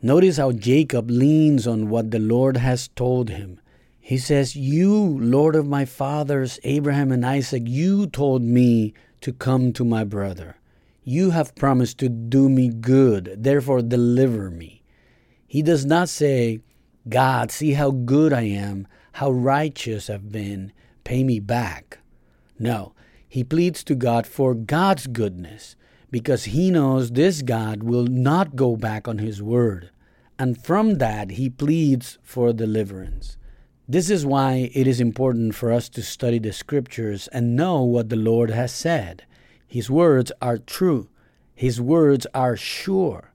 Notice 0.00 0.36
how 0.36 0.52
Jacob 0.52 1.10
leans 1.10 1.66
on 1.66 1.88
what 1.88 2.12
the 2.12 2.20
Lord 2.20 2.58
has 2.58 2.86
told 2.86 3.30
him. 3.30 3.60
He 3.98 4.16
says, 4.16 4.54
You, 4.54 4.94
Lord 4.94 5.56
of 5.56 5.66
my 5.66 5.84
fathers, 5.84 6.60
Abraham 6.62 7.10
and 7.10 7.26
Isaac, 7.26 7.64
you 7.66 8.06
told 8.06 8.42
me 8.42 8.94
to 9.22 9.32
come 9.32 9.72
to 9.72 9.84
my 9.84 10.04
brother. 10.04 10.54
You 11.02 11.30
have 11.30 11.56
promised 11.56 11.98
to 11.98 12.08
do 12.08 12.48
me 12.48 12.68
good, 12.68 13.34
therefore 13.38 13.82
deliver 13.82 14.52
me. 14.52 14.84
He 15.48 15.62
does 15.62 15.84
not 15.84 16.08
say, 16.08 16.60
God, 17.08 17.50
see 17.50 17.72
how 17.72 17.90
good 17.90 18.32
I 18.32 18.42
am, 18.42 18.86
how 19.12 19.30
righteous 19.30 20.08
I've 20.08 20.30
been, 20.30 20.72
pay 21.04 21.24
me 21.24 21.40
back. 21.40 21.98
No, 22.58 22.94
he 23.28 23.42
pleads 23.42 23.82
to 23.84 23.94
God 23.94 24.26
for 24.26 24.54
God's 24.54 25.06
goodness 25.06 25.74
because 26.10 26.44
he 26.44 26.70
knows 26.70 27.10
this 27.10 27.42
God 27.42 27.82
will 27.82 28.06
not 28.06 28.54
go 28.54 28.76
back 28.76 29.08
on 29.08 29.18
his 29.18 29.42
word. 29.42 29.90
And 30.38 30.62
from 30.62 30.98
that, 30.98 31.32
he 31.32 31.48
pleads 31.48 32.18
for 32.22 32.52
deliverance. 32.52 33.36
This 33.88 34.10
is 34.10 34.24
why 34.24 34.70
it 34.74 34.86
is 34.86 35.00
important 35.00 35.54
for 35.54 35.72
us 35.72 35.88
to 35.90 36.02
study 36.02 36.38
the 36.38 36.52
scriptures 36.52 37.28
and 37.28 37.56
know 37.56 37.82
what 37.82 38.08
the 38.08 38.16
Lord 38.16 38.50
has 38.50 38.72
said. 38.72 39.24
His 39.66 39.90
words 39.90 40.30
are 40.40 40.58
true, 40.58 41.08
His 41.54 41.80
words 41.80 42.26
are 42.34 42.56
sure. 42.56 43.32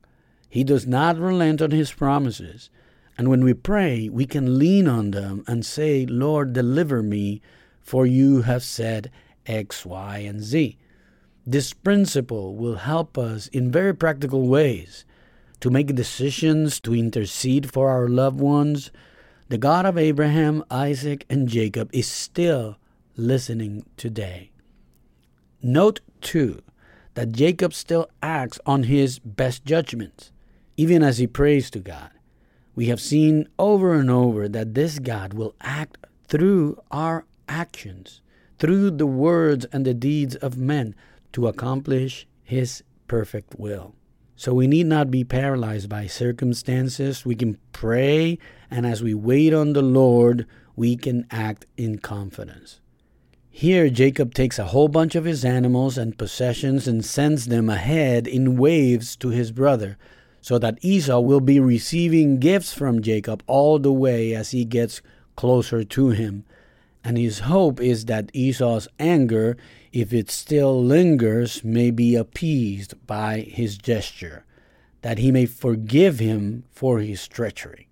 He 0.49 0.63
does 0.63 0.87
not 0.87 1.17
relent 1.17 1.61
on 1.61 1.71
His 1.71 1.91
promises. 1.91 2.69
And 3.17 3.29
when 3.29 3.43
we 3.43 3.53
pray, 3.53 4.09
we 4.09 4.25
can 4.25 4.59
lean 4.59 4.87
on 4.87 5.11
them 5.11 5.43
and 5.47 5.65
say, 5.65 6.05
Lord, 6.05 6.53
deliver 6.53 7.01
me, 7.01 7.41
for 7.81 8.05
you 8.05 8.43
have 8.43 8.63
said 8.63 9.09
X, 9.45 9.85
Y, 9.85 10.17
and 10.19 10.41
Z. 10.41 10.77
This 11.45 11.73
principle 11.73 12.55
will 12.55 12.75
help 12.75 13.17
us 13.17 13.47
in 13.47 13.71
very 13.71 13.95
practical 13.95 14.47
ways 14.47 15.05
to 15.61 15.69
make 15.69 15.95
decisions, 15.95 16.79
to 16.81 16.93
intercede 16.93 17.71
for 17.71 17.89
our 17.89 18.07
loved 18.07 18.39
ones. 18.39 18.91
The 19.49 19.57
God 19.57 19.85
of 19.85 19.97
Abraham, 19.97 20.63
Isaac, 20.69 21.25
and 21.29 21.47
Jacob 21.47 21.89
is 21.93 22.05
still 22.05 22.77
listening 23.15 23.85
today. 23.95 24.51
Note, 25.63 26.01
too, 26.21 26.61
that 27.15 27.31
Jacob 27.31 27.73
still 27.73 28.09
acts 28.21 28.59
on 28.65 28.83
his 28.83 29.17
best 29.17 29.65
judgments, 29.65 30.31
even 30.75 31.01
as 31.01 31.17
he 31.17 31.25
prays 31.25 31.71
to 31.71 31.79
God. 31.79 32.11
We 32.77 32.89
have 32.89 33.01
seen 33.01 33.47
over 33.57 33.95
and 33.95 34.07
over 34.07 34.47
that 34.47 34.75
this 34.75 34.99
God 34.99 35.33
will 35.33 35.55
act 35.61 35.97
through 36.27 36.79
our 36.91 37.25
actions, 37.49 38.21
through 38.59 38.91
the 38.91 39.07
words 39.07 39.65
and 39.73 39.83
the 39.83 39.95
deeds 39.95 40.35
of 40.35 40.59
men 40.59 40.93
to 41.33 41.47
accomplish 41.47 42.27
His 42.43 42.83
perfect 43.07 43.57
will. 43.57 43.95
So 44.35 44.53
we 44.53 44.67
need 44.67 44.85
not 44.85 45.09
be 45.09 45.23
paralyzed 45.23 45.89
by 45.89 46.05
circumstances. 46.05 47.25
We 47.25 47.33
can 47.33 47.57
pray, 47.71 48.37
and 48.69 48.85
as 48.85 49.01
we 49.01 49.15
wait 49.15 49.55
on 49.55 49.73
the 49.73 49.81
Lord, 49.81 50.45
we 50.75 50.95
can 50.95 51.25
act 51.31 51.65
in 51.77 51.97
confidence. 51.97 52.79
Here, 53.49 53.89
Jacob 53.89 54.35
takes 54.35 54.59
a 54.59 54.65
whole 54.65 54.87
bunch 54.87 55.15
of 55.15 55.25
his 55.25 55.43
animals 55.43 55.97
and 55.97 56.15
possessions 56.15 56.87
and 56.87 57.03
sends 57.03 57.47
them 57.47 57.71
ahead 57.71 58.27
in 58.27 58.55
waves 58.55 59.15
to 59.15 59.29
his 59.29 59.51
brother 59.51 59.97
so 60.41 60.57
that 60.59 60.79
Esau 60.81 61.19
will 61.19 61.39
be 61.39 61.59
receiving 61.59 62.39
gifts 62.39 62.73
from 62.73 63.01
Jacob 63.01 63.43
all 63.47 63.79
the 63.79 63.91
way 63.91 64.33
as 64.33 64.51
he 64.51 64.65
gets 64.65 65.01
closer 65.35 65.83
to 65.83 66.09
him. 66.09 66.45
And 67.03 67.17
his 67.17 67.39
hope 67.39 67.79
is 67.79 68.05
that 68.05 68.29
Esau's 68.33 68.87
anger, 68.99 69.55
if 69.93 70.13
it 70.13 70.29
still 70.29 70.83
lingers, 70.83 71.63
may 71.63 71.91
be 71.91 72.15
appeased 72.15 72.95
by 73.07 73.39
his 73.41 73.77
gesture, 73.77 74.45
that 75.01 75.17
he 75.17 75.31
may 75.31 75.45
forgive 75.45 76.19
him 76.19 76.63
for 76.71 76.99
his 76.99 77.27
treachery. 77.27 77.87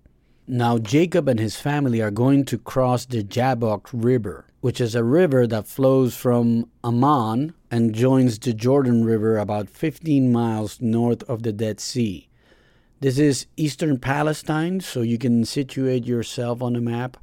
Now 0.48 0.78
Jacob 0.78 1.28
and 1.28 1.40
his 1.40 1.56
family 1.56 2.00
are 2.00 2.12
going 2.12 2.44
to 2.44 2.58
cross 2.58 3.04
the 3.04 3.24
Jabbok 3.24 3.88
River, 3.92 4.46
which 4.60 4.80
is 4.80 4.94
a 4.94 5.02
river 5.02 5.44
that 5.46 5.66
flows 5.66 6.16
from 6.16 6.70
Ammon 6.84 7.54
and 7.70 7.94
joins 7.94 8.38
the 8.38 8.52
Jordan 8.52 9.04
River 9.04 9.38
about 9.38 9.68
15 9.68 10.30
miles 10.30 10.80
north 10.80 11.22
of 11.24 11.42
the 11.42 11.52
Dead 11.52 11.80
Sea. 11.80 12.28
This 12.98 13.18
is 13.18 13.46
eastern 13.58 13.98
Palestine, 13.98 14.80
so 14.80 15.02
you 15.02 15.18
can 15.18 15.44
situate 15.44 16.06
yourself 16.06 16.62
on 16.62 16.72
the 16.72 16.80
map. 16.80 17.18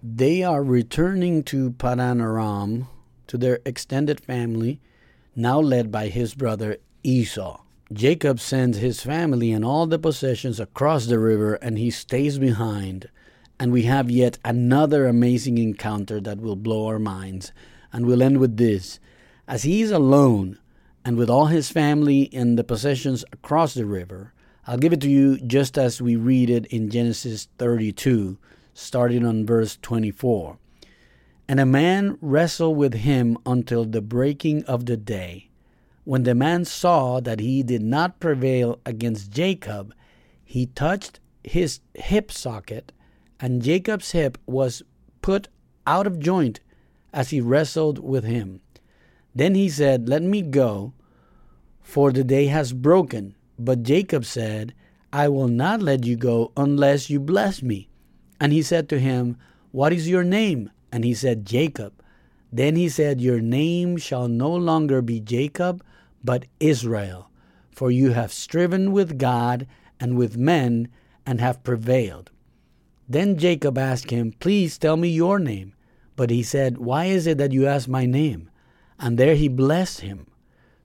They 0.00 0.44
are 0.44 0.62
returning 0.62 1.42
to 1.44 1.72
Padan 1.72 2.20
Aram, 2.20 2.86
to 3.26 3.36
their 3.36 3.58
extended 3.66 4.20
family, 4.20 4.80
now 5.34 5.58
led 5.58 5.90
by 5.90 6.06
his 6.06 6.34
brother 6.34 6.76
Esau. 7.02 7.60
Jacob 7.92 8.38
sends 8.38 8.78
his 8.78 9.02
family 9.02 9.50
and 9.50 9.64
all 9.64 9.88
the 9.88 9.98
possessions 9.98 10.60
across 10.60 11.06
the 11.06 11.18
river, 11.18 11.54
and 11.54 11.78
he 11.78 11.90
stays 11.90 12.38
behind. 12.38 13.08
And 13.58 13.72
we 13.72 13.82
have 13.82 14.08
yet 14.08 14.38
another 14.44 15.08
amazing 15.08 15.58
encounter 15.58 16.20
that 16.20 16.38
will 16.40 16.54
blow 16.54 16.86
our 16.86 17.00
minds. 17.00 17.50
And 17.92 18.06
we'll 18.06 18.22
end 18.22 18.38
with 18.38 18.56
this. 18.56 19.00
As 19.48 19.64
he 19.64 19.82
is 19.82 19.90
alone, 19.90 20.60
and 21.04 21.16
with 21.16 21.28
all 21.28 21.46
his 21.46 21.72
family 21.72 22.30
and 22.32 22.56
the 22.56 22.62
possessions 22.62 23.24
across 23.32 23.74
the 23.74 23.84
river, 23.84 24.32
I'll 24.68 24.76
give 24.76 24.92
it 24.92 25.00
to 25.00 25.08
you 25.08 25.38
just 25.38 25.78
as 25.78 26.02
we 26.02 26.16
read 26.16 26.50
it 26.50 26.66
in 26.66 26.90
Genesis 26.90 27.48
32, 27.56 28.36
starting 28.74 29.24
on 29.24 29.46
verse 29.46 29.78
24. 29.80 30.58
And 31.48 31.58
a 31.58 31.64
man 31.64 32.18
wrestled 32.20 32.76
with 32.76 32.92
him 32.92 33.38
until 33.46 33.86
the 33.86 34.02
breaking 34.02 34.64
of 34.66 34.84
the 34.84 34.98
day. 34.98 35.48
When 36.04 36.24
the 36.24 36.34
man 36.34 36.66
saw 36.66 37.18
that 37.20 37.40
he 37.40 37.62
did 37.62 37.80
not 37.80 38.20
prevail 38.20 38.78
against 38.84 39.30
Jacob, 39.30 39.94
he 40.44 40.66
touched 40.66 41.18
his 41.42 41.80
hip 41.94 42.30
socket, 42.30 42.92
and 43.40 43.62
Jacob's 43.62 44.10
hip 44.10 44.36
was 44.44 44.82
put 45.22 45.48
out 45.86 46.06
of 46.06 46.20
joint 46.20 46.60
as 47.10 47.30
he 47.30 47.40
wrestled 47.40 48.00
with 48.00 48.24
him. 48.24 48.60
Then 49.34 49.54
he 49.54 49.70
said, 49.70 50.10
Let 50.10 50.22
me 50.22 50.42
go, 50.42 50.92
for 51.80 52.12
the 52.12 52.22
day 52.22 52.48
has 52.48 52.74
broken. 52.74 53.34
But 53.58 53.82
Jacob 53.82 54.24
said, 54.24 54.74
I 55.12 55.28
will 55.28 55.48
not 55.48 55.82
let 55.82 56.04
you 56.04 56.16
go 56.16 56.52
unless 56.56 57.10
you 57.10 57.18
bless 57.18 57.62
me. 57.62 57.88
And 58.40 58.52
he 58.52 58.62
said 58.62 58.88
to 58.90 59.00
him, 59.00 59.36
What 59.72 59.92
is 59.92 60.08
your 60.08 60.24
name? 60.24 60.70
And 60.92 61.04
he 61.04 61.14
said, 61.14 61.44
Jacob. 61.44 61.92
Then 62.52 62.76
he 62.76 62.88
said, 62.88 63.20
Your 63.20 63.40
name 63.40 63.96
shall 63.96 64.28
no 64.28 64.54
longer 64.54 65.02
be 65.02 65.20
Jacob, 65.20 65.82
but 66.22 66.46
Israel, 66.60 67.30
for 67.70 67.90
you 67.90 68.12
have 68.12 68.32
striven 68.32 68.92
with 68.92 69.18
God 69.18 69.66
and 70.00 70.16
with 70.16 70.36
men 70.36 70.88
and 71.26 71.40
have 71.40 71.64
prevailed. 71.64 72.30
Then 73.08 73.38
Jacob 73.38 73.76
asked 73.76 74.10
him, 74.10 74.32
Please 74.38 74.78
tell 74.78 74.96
me 74.96 75.08
your 75.08 75.38
name. 75.38 75.74
But 76.16 76.30
he 76.30 76.42
said, 76.42 76.78
Why 76.78 77.06
is 77.06 77.26
it 77.26 77.38
that 77.38 77.52
you 77.52 77.66
ask 77.66 77.88
my 77.88 78.06
name? 78.06 78.50
And 78.98 79.18
there 79.18 79.34
he 79.34 79.48
blessed 79.48 80.00
him. 80.00 80.26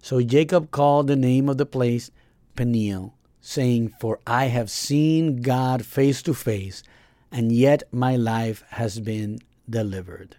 So 0.01 0.21
Jacob 0.21 0.71
called 0.71 1.07
the 1.07 1.15
name 1.15 1.49
of 1.49 1.57
the 1.57 1.65
place 1.65 2.11
Peniel, 2.55 3.15
saying, 3.41 3.93
For 3.99 4.19
I 4.25 4.45
have 4.45 4.69
seen 4.69 5.41
God 5.41 5.85
face 5.85 6.21
to 6.23 6.33
face, 6.33 6.83
and 7.31 7.51
yet 7.51 7.83
my 7.91 8.15
life 8.15 8.63
has 8.69 8.99
been 8.99 9.39
delivered. 9.69 10.37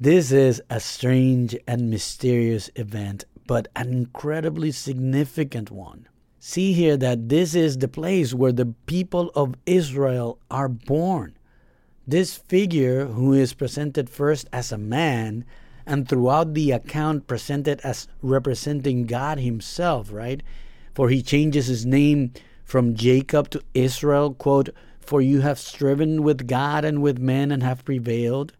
This 0.00 0.30
is 0.30 0.62
a 0.70 0.78
strange 0.78 1.56
and 1.66 1.90
mysterious 1.90 2.70
event, 2.76 3.24
but 3.46 3.66
an 3.74 3.92
incredibly 3.92 4.70
significant 4.70 5.70
one. 5.70 6.06
See 6.38 6.72
here 6.72 6.96
that 6.96 7.28
this 7.28 7.54
is 7.56 7.78
the 7.78 7.88
place 7.88 8.32
where 8.32 8.52
the 8.52 8.74
people 8.86 9.32
of 9.34 9.56
Israel 9.66 10.38
are 10.50 10.68
born. 10.68 11.36
This 12.06 12.36
figure, 12.36 13.06
who 13.06 13.32
is 13.32 13.54
presented 13.54 14.08
first 14.08 14.48
as 14.52 14.70
a 14.70 14.78
man 14.78 15.44
and 15.84 16.08
throughout 16.08 16.54
the 16.54 16.70
account 16.70 17.26
presented 17.26 17.80
as 17.80 18.06
representing 18.22 19.06
God 19.06 19.40
Himself, 19.40 20.12
right? 20.12 20.42
For 20.98 21.10
he 21.10 21.22
changes 21.22 21.68
his 21.68 21.86
name 21.86 22.32
from 22.64 22.96
Jacob 22.96 23.50
to 23.50 23.62
Israel, 23.72 24.34
quote, 24.34 24.70
for 24.98 25.22
you 25.22 25.42
have 25.42 25.56
striven 25.56 26.24
with 26.24 26.48
God 26.48 26.84
and 26.84 27.00
with 27.00 27.20
men 27.20 27.52
and 27.52 27.62
have 27.62 27.84
prevailed, 27.84 28.54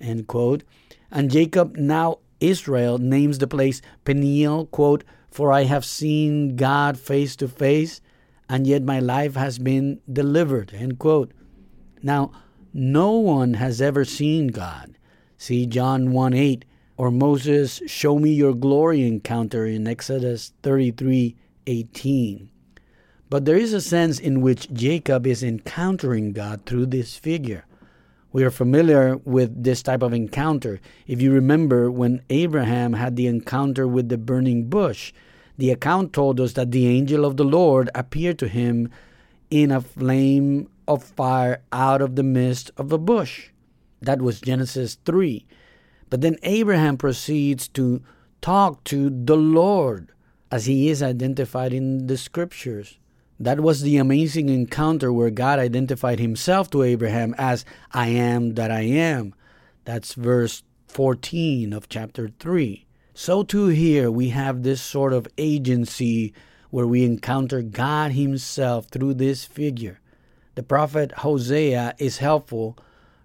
end 0.00 0.26
quote. 0.26 0.64
And 1.10 1.30
Jacob, 1.30 1.76
now 1.76 2.20
Israel, 2.40 2.96
names 2.96 3.36
the 3.36 3.46
place 3.46 3.82
Peniel, 4.06 4.64
quote, 4.64 5.04
for 5.30 5.52
I 5.52 5.64
have 5.64 5.84
seen 5.84 6.56
God 6.56 6.98
face 6.98 7.36
to 7.36 7.48
face, 7.48 8.00
and 8.48 8.66
yet 8.66 8.82
my 8.82 8.98
life 8.98 9.34
has 9.34 9.58
been 9.58 10.00
delivered, 10.10 10.72
end 10.72 10.98
quote. 10.98 11.32
Now, 12.02 12.32
No 12.72 13.10
one 13.10 13.52
has 13.60 13.82
ever 13.82 14.06
seen 14.06 14.46
God. 14.46 14.96
See 15.36 15.66
John 15.66 16.12
1 16.12 16.32
8 16.32 16.64
or 16.96 17.10
Moses' 17.10 17.82
Show 17.86 18.18
Me 18.18 18.32
Your 18.32 18.54
Glory 18.54 19.06
encounter 19.06 19.66
in 19.66 19.86
Exodus 19.86 20.54
33 20.62 21.36
18. 21.66 22.50
But 23.30 23.44
there 23.44 23.56
is 23.56 23.72
a 23.72 23.80
sense 23.80 24.18
in 24.18 24.40
which 24.40 24.72
Jacob 24.72 25.26
is 25.26 25.42
encountering 25.42 26.32
God 26.32 26.66
through 26.66 26.86
this 26.86 27.16
figure. 27.16 27.66
We 28.32 28.44
are 28.44 28.50
familiar 28.50 29.16
with 29.18 29.62
this 29.62 29.82
type 29.82 30.02
of 30.02 30.12
encounter. 30.12 30.80
If 31.06 31.22
you 31.22 31.32
remember 31.32 31.90
when 31.90 32.22
Abraham 32.30 32.94
had 32.94 33.16
the 33.16 33.26
encounter 33.26 33.86
with 33.86 34.08
the 34.08 34.18
burning 34.18 34.64
bush, 34.64 35.12
the 35.56 35.70
account 35.70 36.12
told 36.12 36.40
us 36.40 36.54
that 36.54 36.72
the 36.72 36.86
angel 36.86 37.24
of 37.24 37.36
the 37.36 37.44
Lord 37.44 37.90
appeared 37.94 38.38
to 38.40 38.48
him 38.48 38.90
in 39.50 39.70
a 39.70 39.80
flame 39.80 40.68
of 40.88 41.04
fire 41.04 41.62
out 41.72 42.02
of 42.02 42.16
the 42.16 42.22
midst 42.22 42.70
of 42.76 42.92
a 42.92 42.98
bush. 42.98 43.50
That 44.02 44.20
was 44.20 44.40
Genesis 44.40 44.98
3. 45.04 45.46
But 46.10 46.20
then 46.20 46.36
Abraham 46.42 46.96
proceeds 46.96 47.68
to 47.68 48.02
talk 48.40 48.84
to 48.84 49.10
the 49.10 49.36
Lord 49.36 50.10
as 50.54 50.66
he 50.66 50.88
is 50.88 51.02
identified 51.02 51.72
in 51.72 52.06
the 52.06 52.16
scriptures. 52.16 53.00
That 53.40 53.58
was 53.58 53.82
the 53.82 53.96
amazing 53.96 54.48
encounter 54.48 55.12
where 55.12 55.30
God 55.30 55.58
identified 55.58 56.20
himself 56.20 56.70
to 56.70 56.84
Abraham 56.84 57.34
as 57.36 57.64
I 57.90 58.06
am 58.10 58.54
that 58.54 58.70
I 58.70 58.82
am. 58.82 59.34
That's 59.84 60.14
verse 60.14 60.62
14 60.86 61.72
of 61.72 61.88
chapter 61.88 62.30
3. 62.38 62.86
So, 63.14 63.42
too, 63.42 63.66
here 63.66 64.12
we 64.12 64.28
have 64.28 64.62
this 64.62 64.80
sort 64.80 65.12
of 65.12 65.26
agency 65.36 66.32
where 66.70 66.86
we 66.86 67.04
encounter 67.04 67.60
God 67.60 68.12
Himself 68.12 68.86
through 68.86 69.14
this 69.14 69.44
figure. 69.44 69.98
The 70.54 70.62
prophet 70.62 71.10
Hosea 71.18 71.96
is 71.98 72.18
helpful, 72.18 72.78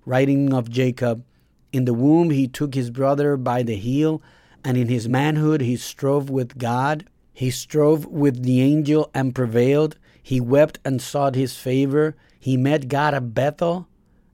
writing 0.03 0.51
of 0.51 0.71
Jacob 0.71 1.23
In 1.71 1.85
the 1.85 1.93
womb 1.93 2.31
he 2.31 2.47
took 2.47 2.73
his 2.73 2.89
brother 2.89 3.37
by 3.37 3.61
the 3.61 3.75
heel, 3.75 4.19
and 4.65 4.77
in 4.77 4.87
his 4.87 5.07
manhood 5.07 5.61
he 5.61 5.77
strove 5.77 6.31
with 6.31 6.57
God. 6.57 7.05
He 7.39 7.52
strove 7.52 8.06
with 8.06 8.43
the 8.43 8.60
angel 8.60 9.10
and 9.13 9.34
prevailed. 9.34 9.97
He 10.21 10.41
wept 10.41 10.78
and 10.84 11.02
sought 11.02 11.36
his 11.36 11.56
favor. 11.56 12.17
He 12.38 12.58
met 12.58 12.89
God 12.89 13.13
at 13.13 13.34
Bethel, 13.34 13.88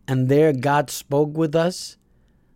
and 0.07 0.27
there 0.27 0.51
God 0.51 0.89
spoke 0.89 1.37
with 1.37 1.55
us. 1.55 1.97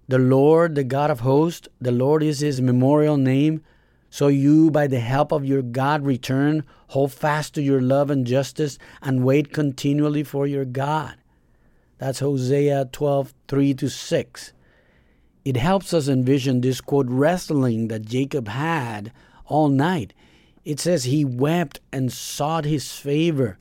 The 0.08 0.18
Lord, 0.18 0.74
the 0.74 0.84
God 0.84 1.12
of 1.12 1.20
hosts, 1.20 1.68
the 1.80 1.92
Lord 1.92 2.24
is 2.24 2.40
his 2.40 2.62
memorial 2.62 3.16
name. 3.16 3.62
So 4.10 4.28
you, 4.28 4.72
by 4.72 4.88
the 4.88 5.00
help 5.00 5.32
of 5.32 5.46
your 5.46 5.62
God, 5.62 6.04
return, 6.04 6.64
hold 6.88 7.14
fast 7.14 7.54
to 7.54 7.62
your 7.62 7.80
love 7.80 8.10
and 8.10 8.26
justice, 8.26 8.80
and 9.04 9.24
wait 9.24 9.54
continually 9.54 10.24
for 10.24 10.48
your 10.48 10.66
God. 10.66 11.14
That's 12.00 12.22
Hosea 12.22 12.90
12, 12.92 13.36
3 13.48 13.74
to 13.76 13.88
6. 13.88 14.54
It 15.46 15.58
helps 15.58 15.94
us 15.94 16.08
envision 16.08 16.62
this 16.62 16.82
quote 16.82 17.06
wrestling 17.08 17.88
that 17.90 18.08
Jacob 18.08 18.48
had 18.48 19.12
all 19.46 19.70
night. 19.70 20.12
It 20.70 20.80
says 20.80 21.06
he 21.06 21.26
wept 21.26 21.80
and 21.92 22.14
sought 22.14 22.64
his 22.64 22.92
favor. 22.92 23.58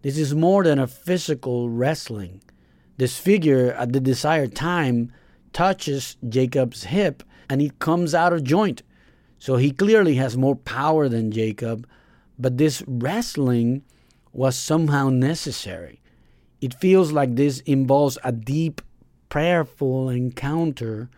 This 0.00 0.16
is 0.16 0.34
more 0.34 0.64
than 0.64 0.78
a 0.78 0.86
physical 0.86 1.68
wrestling. 1.68 2.40
This 2.96 3.18
figure 3.18 3.72
at 3.72 3.92
the 3.92 4.00
desired 4.00 4.54
time 4.54 5.12
touches 5.52 6.16
Jacob's 6.26 6.84
hip 6.84 7.22
and 7.50 7.60
it 7.60 7.78
comes 7.78 8.14
out 8.14 8.32
of 8.32 8.42
joint. 8.42 8.82
So 9.38 9.56
he 9.56 9.70
clearly 9.70 10.14
has 10.14 10.38
more 10.38 10.56
power 10.56 11.10
than 11.10 11.30
Jacob, 11.30 11.86
but 12.38 12.56
this 12.56 12.82
wrestling 12.86 13.82
was 14.32 14.56
somehow 14.56 15.10
necessary. 15.10 16.00
It 16.62 16.72
feels 16.72 17.12
like 17.12 17.36
this 17.36 17.60
involves 17.66 18.16
a 18.24 18.32
deep, 18.32 18.80
prayerful 19.28 20.08
encounter. 20.08 21.10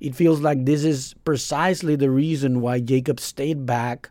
It 0.00 0.16
feels 0.16 0.40
like 0.40 0.64
this 0.64 0.82
is 0.82 1.14
precisely 1.24 1.94
the 1.94 2.10
reason 2.10 2.60
why 2.60 2.80
Jacob 2.80 3.20
stayed 3.20 3.64
back 3.66 4.10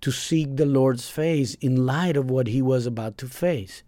to 0.00 0.10
seek 0.10 0.56
the 0.56 0.66
Lord's 0.66 1.08
face 1.08 1.54
in 1.60 1.86
light 1.86 2.16
of 2.16 2.30
what 2.30 2.46
he 2.46 2.62
was 2.62 2.86
about 2.86 3.18
to 3.18 3.26
face. 3.26 3.82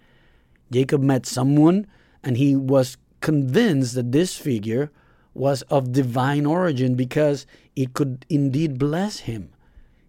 Jacob 0.71 1.03
met 1.03 1.27
someone 1.27 1.87
and 2.23 2.37
he 2.37 2.55
was 2.57 2.97
convinced 3.21 3.95
that 3.95 4.13
this 4.13 4.37
figure 4.37 4.91
was 5.35 5.63
of 5.63 5.93
divine 5.93 6.47
origin 6.47 6.95
because 6.95 7.47
it 7.75 7.95
could 7.95 8.27
indeed 8.29 8.79
bless 8.79 9.21
him. 9.21 9.51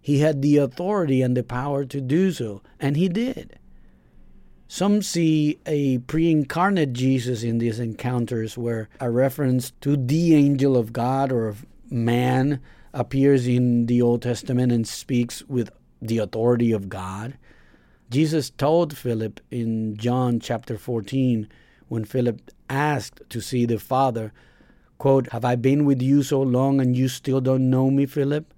He 0.01 0.19
had 0.19 0.41
the 0.41 0.57
authority 0.57 1.21
and 1.21 1.37
the 1.37 1.43
power 1.43 1.85
to 1.85 2.01
do 2.01 2.31
so, 2.31 2.61
and 2.77 2.97
he 2.97 3.07
did. 3.07 3.57
Some 4.67 5.01
see 5.01 5.59
a 5.65 5.99
pre 5.99 6.29
incarnate 6.29 6.93
Jesus 6.93 7.43
in 7.43 7.59
these 7.59 7.79
encounters 7.79 8.57
where 8.57 8.89
a 8.99 9.09
reference 9.09 9.71
to 9.81 9.95
the 9.95 10.35
angel 10.35 10.75
of 10.75 10.91
God 10.91 11.31
or 11.31 11.47
of 11.47 11.65
man 11.89 12.59
appears 12.93 13.47
in 13.47 13.85
the 13.85 14.01
Old 14.01 14.23
Testament 14.23 14.71
and 14.71 14.87
speaks 14.87 15.43
with 15.43 15.69
the 16.07 16.17
authority 16.17 16.71
of 16.71 16.89
God. 16.89 17.37
Jesus 18.09 18.49
told 18.49 18.95
Philip 18.95 19.39
in 19.49 19.97
John 19.97 20.39
chapter 20.39 20.77
14, 20.77 21.47
when 21.87 22.05
Philip 22.05 22.51
asked 22.69 23.21
to 23.29 23.41
see 23.41 23.65
the 23.65 23.79
Father, 23.79 24.33
quote, 24.97 25.31
Have 25.31 25.45
I 25.45 25.55
been 25.55 25.85
with 25.85 26.01
you 26.01 26.23
so 26.23 26.41
long 26.41 26.79
and 26.79 26.95
you 26.95 27.07
still 27.07 27.41
don't 27.41 27.69
know 27.69 27.89
me, 27.89 28.05
Philip? 28.05 28.53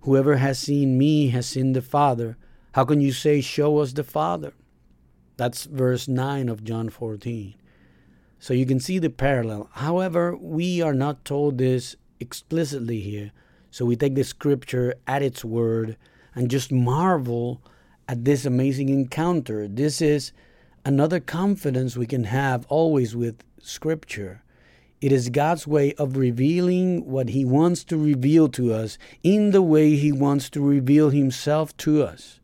Whoever 0.00 0.36
has 0.36 0.58
seen 0.58 0.98
me 0.98 1.28
has 1.28 1.46
seen 1.46 1.72
the 1.72 1.82
Father. 1.82 2.36
How 2.72 2.84
can 2.84 3.00
you 3.00 3.12
say, 3.12 3.40
Show 3.40 3.78
us 3.78 3.92
the 3.92 4.04
Father? 4.04 4.52
That's 5.36 5.64
verse 5.64 6.08
9 6.08 6.48
of 6.48 6.64
John 6.64 6.88
14. 6.88 7.54
So 8.38 8.54
you 8.54 8.66
can 8.66 8.80
see 8.80 8.98
the 8.98 9.10
parallel. 9.10 9.68
However, 9.72 10.36
we 10.36 10.80
are 10.80 10.94
not 10.94 11.24
told 11.24 11.58
this 11.58 11.96
explicitly 12.20 13.00
here. 13.00 13.32
So 13.70 13.84
we 13.84 13.96
take 13.96 14.14
the 14.14 14.24
scripture 14.24 14.94
at 15.06 15.22
its 15.22 15.44
word 15.44 15.96
and 16.38 16.48
just 16.48 16.70
marvel 16.70 17.60
at 18.06 18.24
this 18.24 18.44
amazing 18.44 18.88
encounter. 18.88 19.66
This 19.66 20.00
is 20.00 20.30
another 20.84 21.18
confidence 21.18 21.96
we 21.96 22.06
can 22.06 22.24
have 22.24 22.64
always 22.68 23.16
with 23.16 23.42
scripture. 23.60 24.44
It 25.00 25.10
is 25.10 25.30
God's 25.30 25.66
way 25.66 25.94
of 25.94 26.16
revealing 26.16 27.04
what 27.10 27.30
He 27.30 27.44
wants 27.44 27.82
to 27.84 27.96
reveal 27.96 28.48
to 28.50 28.72
us 28.72 28.98
in 29.24 29.50
the 29.50 29.62
way 29.62 29.96
He 29.96 30.12
wants 30.12 30.48
to 30.50 30.60
reveal 30.60 31.10
Himself 31.10 31.76
to 31.78 32.04
us. 32.04 32.38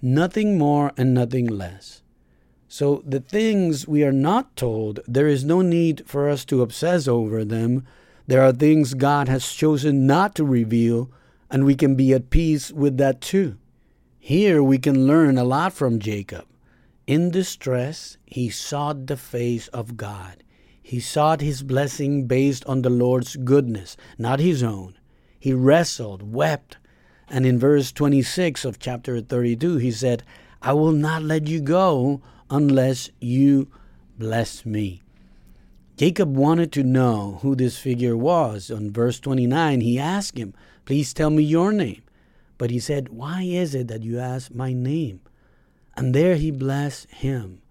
Nothing 0.00 0.56
more 0.56 0.92
and 0.96 1.12
nothing 1.12 1.48
less. 1.48 2.02
So, 2.68 3.02
the 3.04 3.20
things 3.20 3.88
we 3.88 4.04
are 4.04 4.12
not 4.12 4.54
told, 4.54 5.00
there 5.08 5.28
is 5.28 5.44
no 5.44 5.60
need 5.60 6.04
for 6.06 6.28
us 6.28 6.44
to 6.46 6.62
obsess 6.62 7.08
over 7.08 7.44
them. 7.44 7.84
There 8.28 8.42
are 8.42 8.52
things 8.52 8.94
God 8.94 9.28
has 9.28 9.52
chosen 9.52 10.06
not 10.06 10.36
to 10.36 10.44
reveal, 10.44 11.10
and 11.54 11.64
we 11.64 11.76
can 11.76 11.94
be 11.94 12.12
at 12.12 12.30
peace 12.30 12.72
with 12.72 12.96
that 12.96 13.20
too. 13.20 13.56
Here 14.18 14.60
we 14.60 14.76
can 14.76 15.06
learn 15.06 15.38
a 15.38 15.44
lot 15.44 15.72
from 15.72 16.00
Jacob. 16.00 16.46
In 17.06 17.30
distress, 17.30 18.16
he 18.26 18.50
sought 18.50 19.06
the 19.06 19.16
face 19.16 19.68
of 19.68 19.96
God. 19.96 20.42
He 20.82 20.98
sought 20.98 21.40
his 21.40 21.62
blessing 21.62 22.26
based 22.26 22.66
on 22.66 22.82
the 22.82 22.90
Lord's 22.90 23.36
goodness, 23.36 23.96
not 24.18 24.40
his 24.40 24.64
own. 24.64 24.98
He 25.38 25.52
wrestled, 25.52 26.34
wept, 26.34 26.78
and 27.28 27.46
in 27.46 27.56
verse 27.56 27.92
26 27.92 28.64
of 28.64 28.80
chapter 28.80 29.20
32, 29.20 29.76
he 29.76 29.92
said, 29.92 30.24
I 30.60 30.72
will 30.72 30.90
not 30.90 31.22
let 31.22 31.46
you 31.46 31.60
go 31.60 32.20
unless 32.50 33.10
you 33.20 33.70
bless 34.18 34.66
me. 34.66 35.03
Jacob 35.96 36.36
wanted 36.36 36.72
to 36.72 36.82
know 36.82 37.38
who 37.42 37.54
this 37.54 37.78
figure 37.78 38.16
was. 38.16 38.68
On 38.70 38.90
verse 38.90 39.20
29, 39.20 39.80
he 39.80 39.98
asked 39.98 40.36
him, 40.36 40.52
Please 40.84 41.14
tell 41.14 41.30
me 41.30 41.42
your 41.42 41.72
name. 41.72 42.02
But 42.58 42.70
he 42.70 42.80
said, 42.80 43.10
Why 43.10 43.42
is 43.42 43.74
it 43.74 43.86
that 43.88 44.02
you 44.02 44.18
ask 44.18 44.52
my 44.52 44.72
name? 44.72 45.20
And 45.96 46.12
there 46.12 46.34
he 46.34 46.50
blessed 46.50 47.10
him. 47.10 47.62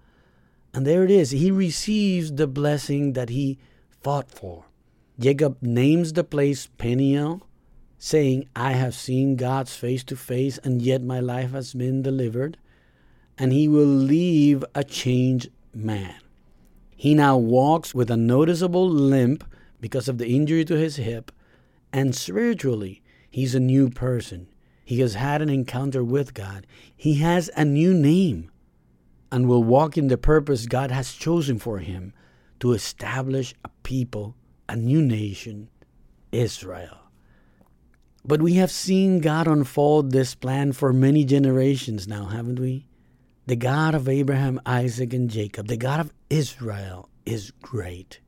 And 0.74 0.88
there 0.88 1.04
it 1.04 1.12
is. 1.12 1.32
He 1.32 1.52
receives 1.52 2.32
the 2.32 2.48
blessing 2.48 3.14
that 3.14 3.30
he 3.30 3.60
fought 4.02 4.32
for. 4.32 4.66
Jacob 5.20 5.58
names 5.62 6.14
the 6.14 6.24
place 6.24 6.68
Peniel, 6.78 7.42
saying, 7.98 8.48
I 8.56 8.72
have 8.74 8.96
seen 8.96 9.36
God's 9.36 9.76
face 9.76 10.04
to 10.06 10.16
face, 10.16 10.58
and 10.60 10.82
yet 10.82 11.04
my 11.04 11.20
life 11.20 11.52
has 11.52 11.74
been 11.74 12.02
delivered. 12.02 12.58
And 13.38 13.52
he 13.52 13.68
will 13.68 13.86
leave 13.86 14.64
a 14.74 14.84
changed 14.84 15.50
man. 15.74 16.16
He 16.96 17.14
now 17.14 17.38
walks 17.38 17.94
with 17.94 18.10
a 18.10 18.18
noticeable 18.18 18.90
limp 18.90 19.44
because 19.80 20.08
of 20.08 20.18
the 20.18 20.28
injury 20.28 20.64
to 20.66 20.76
his 20.76 20.96
hip, 20.96 21.32
and 21.92 22.16
spiritually, 22.16 23.02
he's 23.30 23.54
a 23.54 23.60
new 23.60 23.90
person. 23.90 24.48
He 24.86 25.00
has 25.02 25.16
had 25.16 25.42
an 25.42 25.50
encounter 25.50 26.04
with 26.04 26.34
God. 26.34 26.66
He 26.96 27.16
has 27.16 27.50
a 27.56 27.66
new 27.66 27.94
name 27.94 28.50
and 29.32 29.48
will 29.48 29.64
walk 29.64 29.98
in 29.98 30.08
the 30.08 30.18
purpose 30.18 30.66
God 30.68 30.92
has 30.92 31.14
chosen 31.14 31.60
for 31.60 31.80
him 31.80 32.14
to 32.60 32.74
establish 32.74 33.54
a 33.66 33.70
people, 33.84 34.36
a 34.70 34.76
new 34.76 35.02
nation, 35.02 35.70
Israel. 36.32 37.00
But 38.26 38.42
we 38.42 38.54
have 38.54 38.72
seen 38.72 39.20
God 39.20 39.48
unfold 39.48 40.12
this 40.12 40.36
plan 40.36 40.72
for 40.72 40.94
many 40.94 41.26
generations 41.26 42.08
now, 42.08 42.28
haven't 42.28 42.60
we? 42.60 42.86
The 43.46 43.56
God 43.58 43.94
of 43.94 44.08
Abraham, 44.08 44.62
Isaac, 44.66 45.14
and 45.14 45.30
Jacob, 45.30 45.68
the 45.68 45.76
God 45.76 46.00
of 46.00 46.14
Israel, 46.30 47.10
is 47.26 47.52
great. 47.62 48.22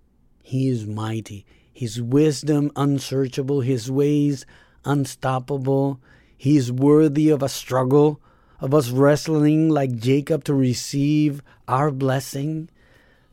He 0.44 0.68
is 0.68 0.86
mighty. 0.86 1.46
His 1.72 2.02
wisdom 2.02 2.70
unsearchable, 2.76 3.62
his 3.62 3.90
ways 3.90 4.46
unstoppable. 4.84 6.02
He 6.38 6.58
is 6.58 6.70
worthy 6.70 7.30
of 7.30 7.42
a 7.42 7.48
struggle, 7.48 8.20
of 8.60 8.74
us 8.74 8.90
wrestling 8.90 9.70
like 9.70 9.96
Jacob 9.96 10.44
to 10.46 10.54
receive 10.54 11.42
our 11.66 11.92
blessing. 11.92 12.70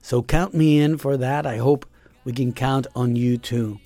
So 0.01 0.23
count 0.23 0.55
me 0.55 0.79
in 0.79 0.99
for 0.99 1.17
that. 1.17 1.47
I 1.47 1.57
hope 1.57 1.85
we 2.25 2.33
can 2.33 2.53
count 2.53 2.87
on 2.95 3.17
you 3.17 3.39
too. 3.39 3.81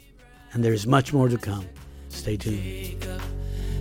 And 0.52 0.62
there's 0.62 0.86
much 0.86 1.14
more 1.14 1.28
to 1.28 1.38
come. 1.38 1.66
Stay 2.10 2.36
tuned. 2.36 3.06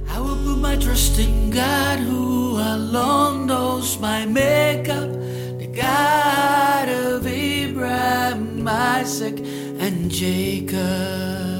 I 0.07 0.19
will 0.19 0.35
put 0.35 0.57
my 0.59 0.75
trust 0.75 1.19
in 1.19 1.49
God 1.49 1.99
who 1.99 2.57
alone 2.57 3.47
knows 3.47 3.99
my 3.99 4.25
makeup, 4.25 5.11
the 5.59 5.67
God 5.67 6.89
of 6.89 7.27
Abraham, 7.27 8.67
Isaac, 8.67 9.39
and 9.79 10.09
Jacob. 10.11 11.54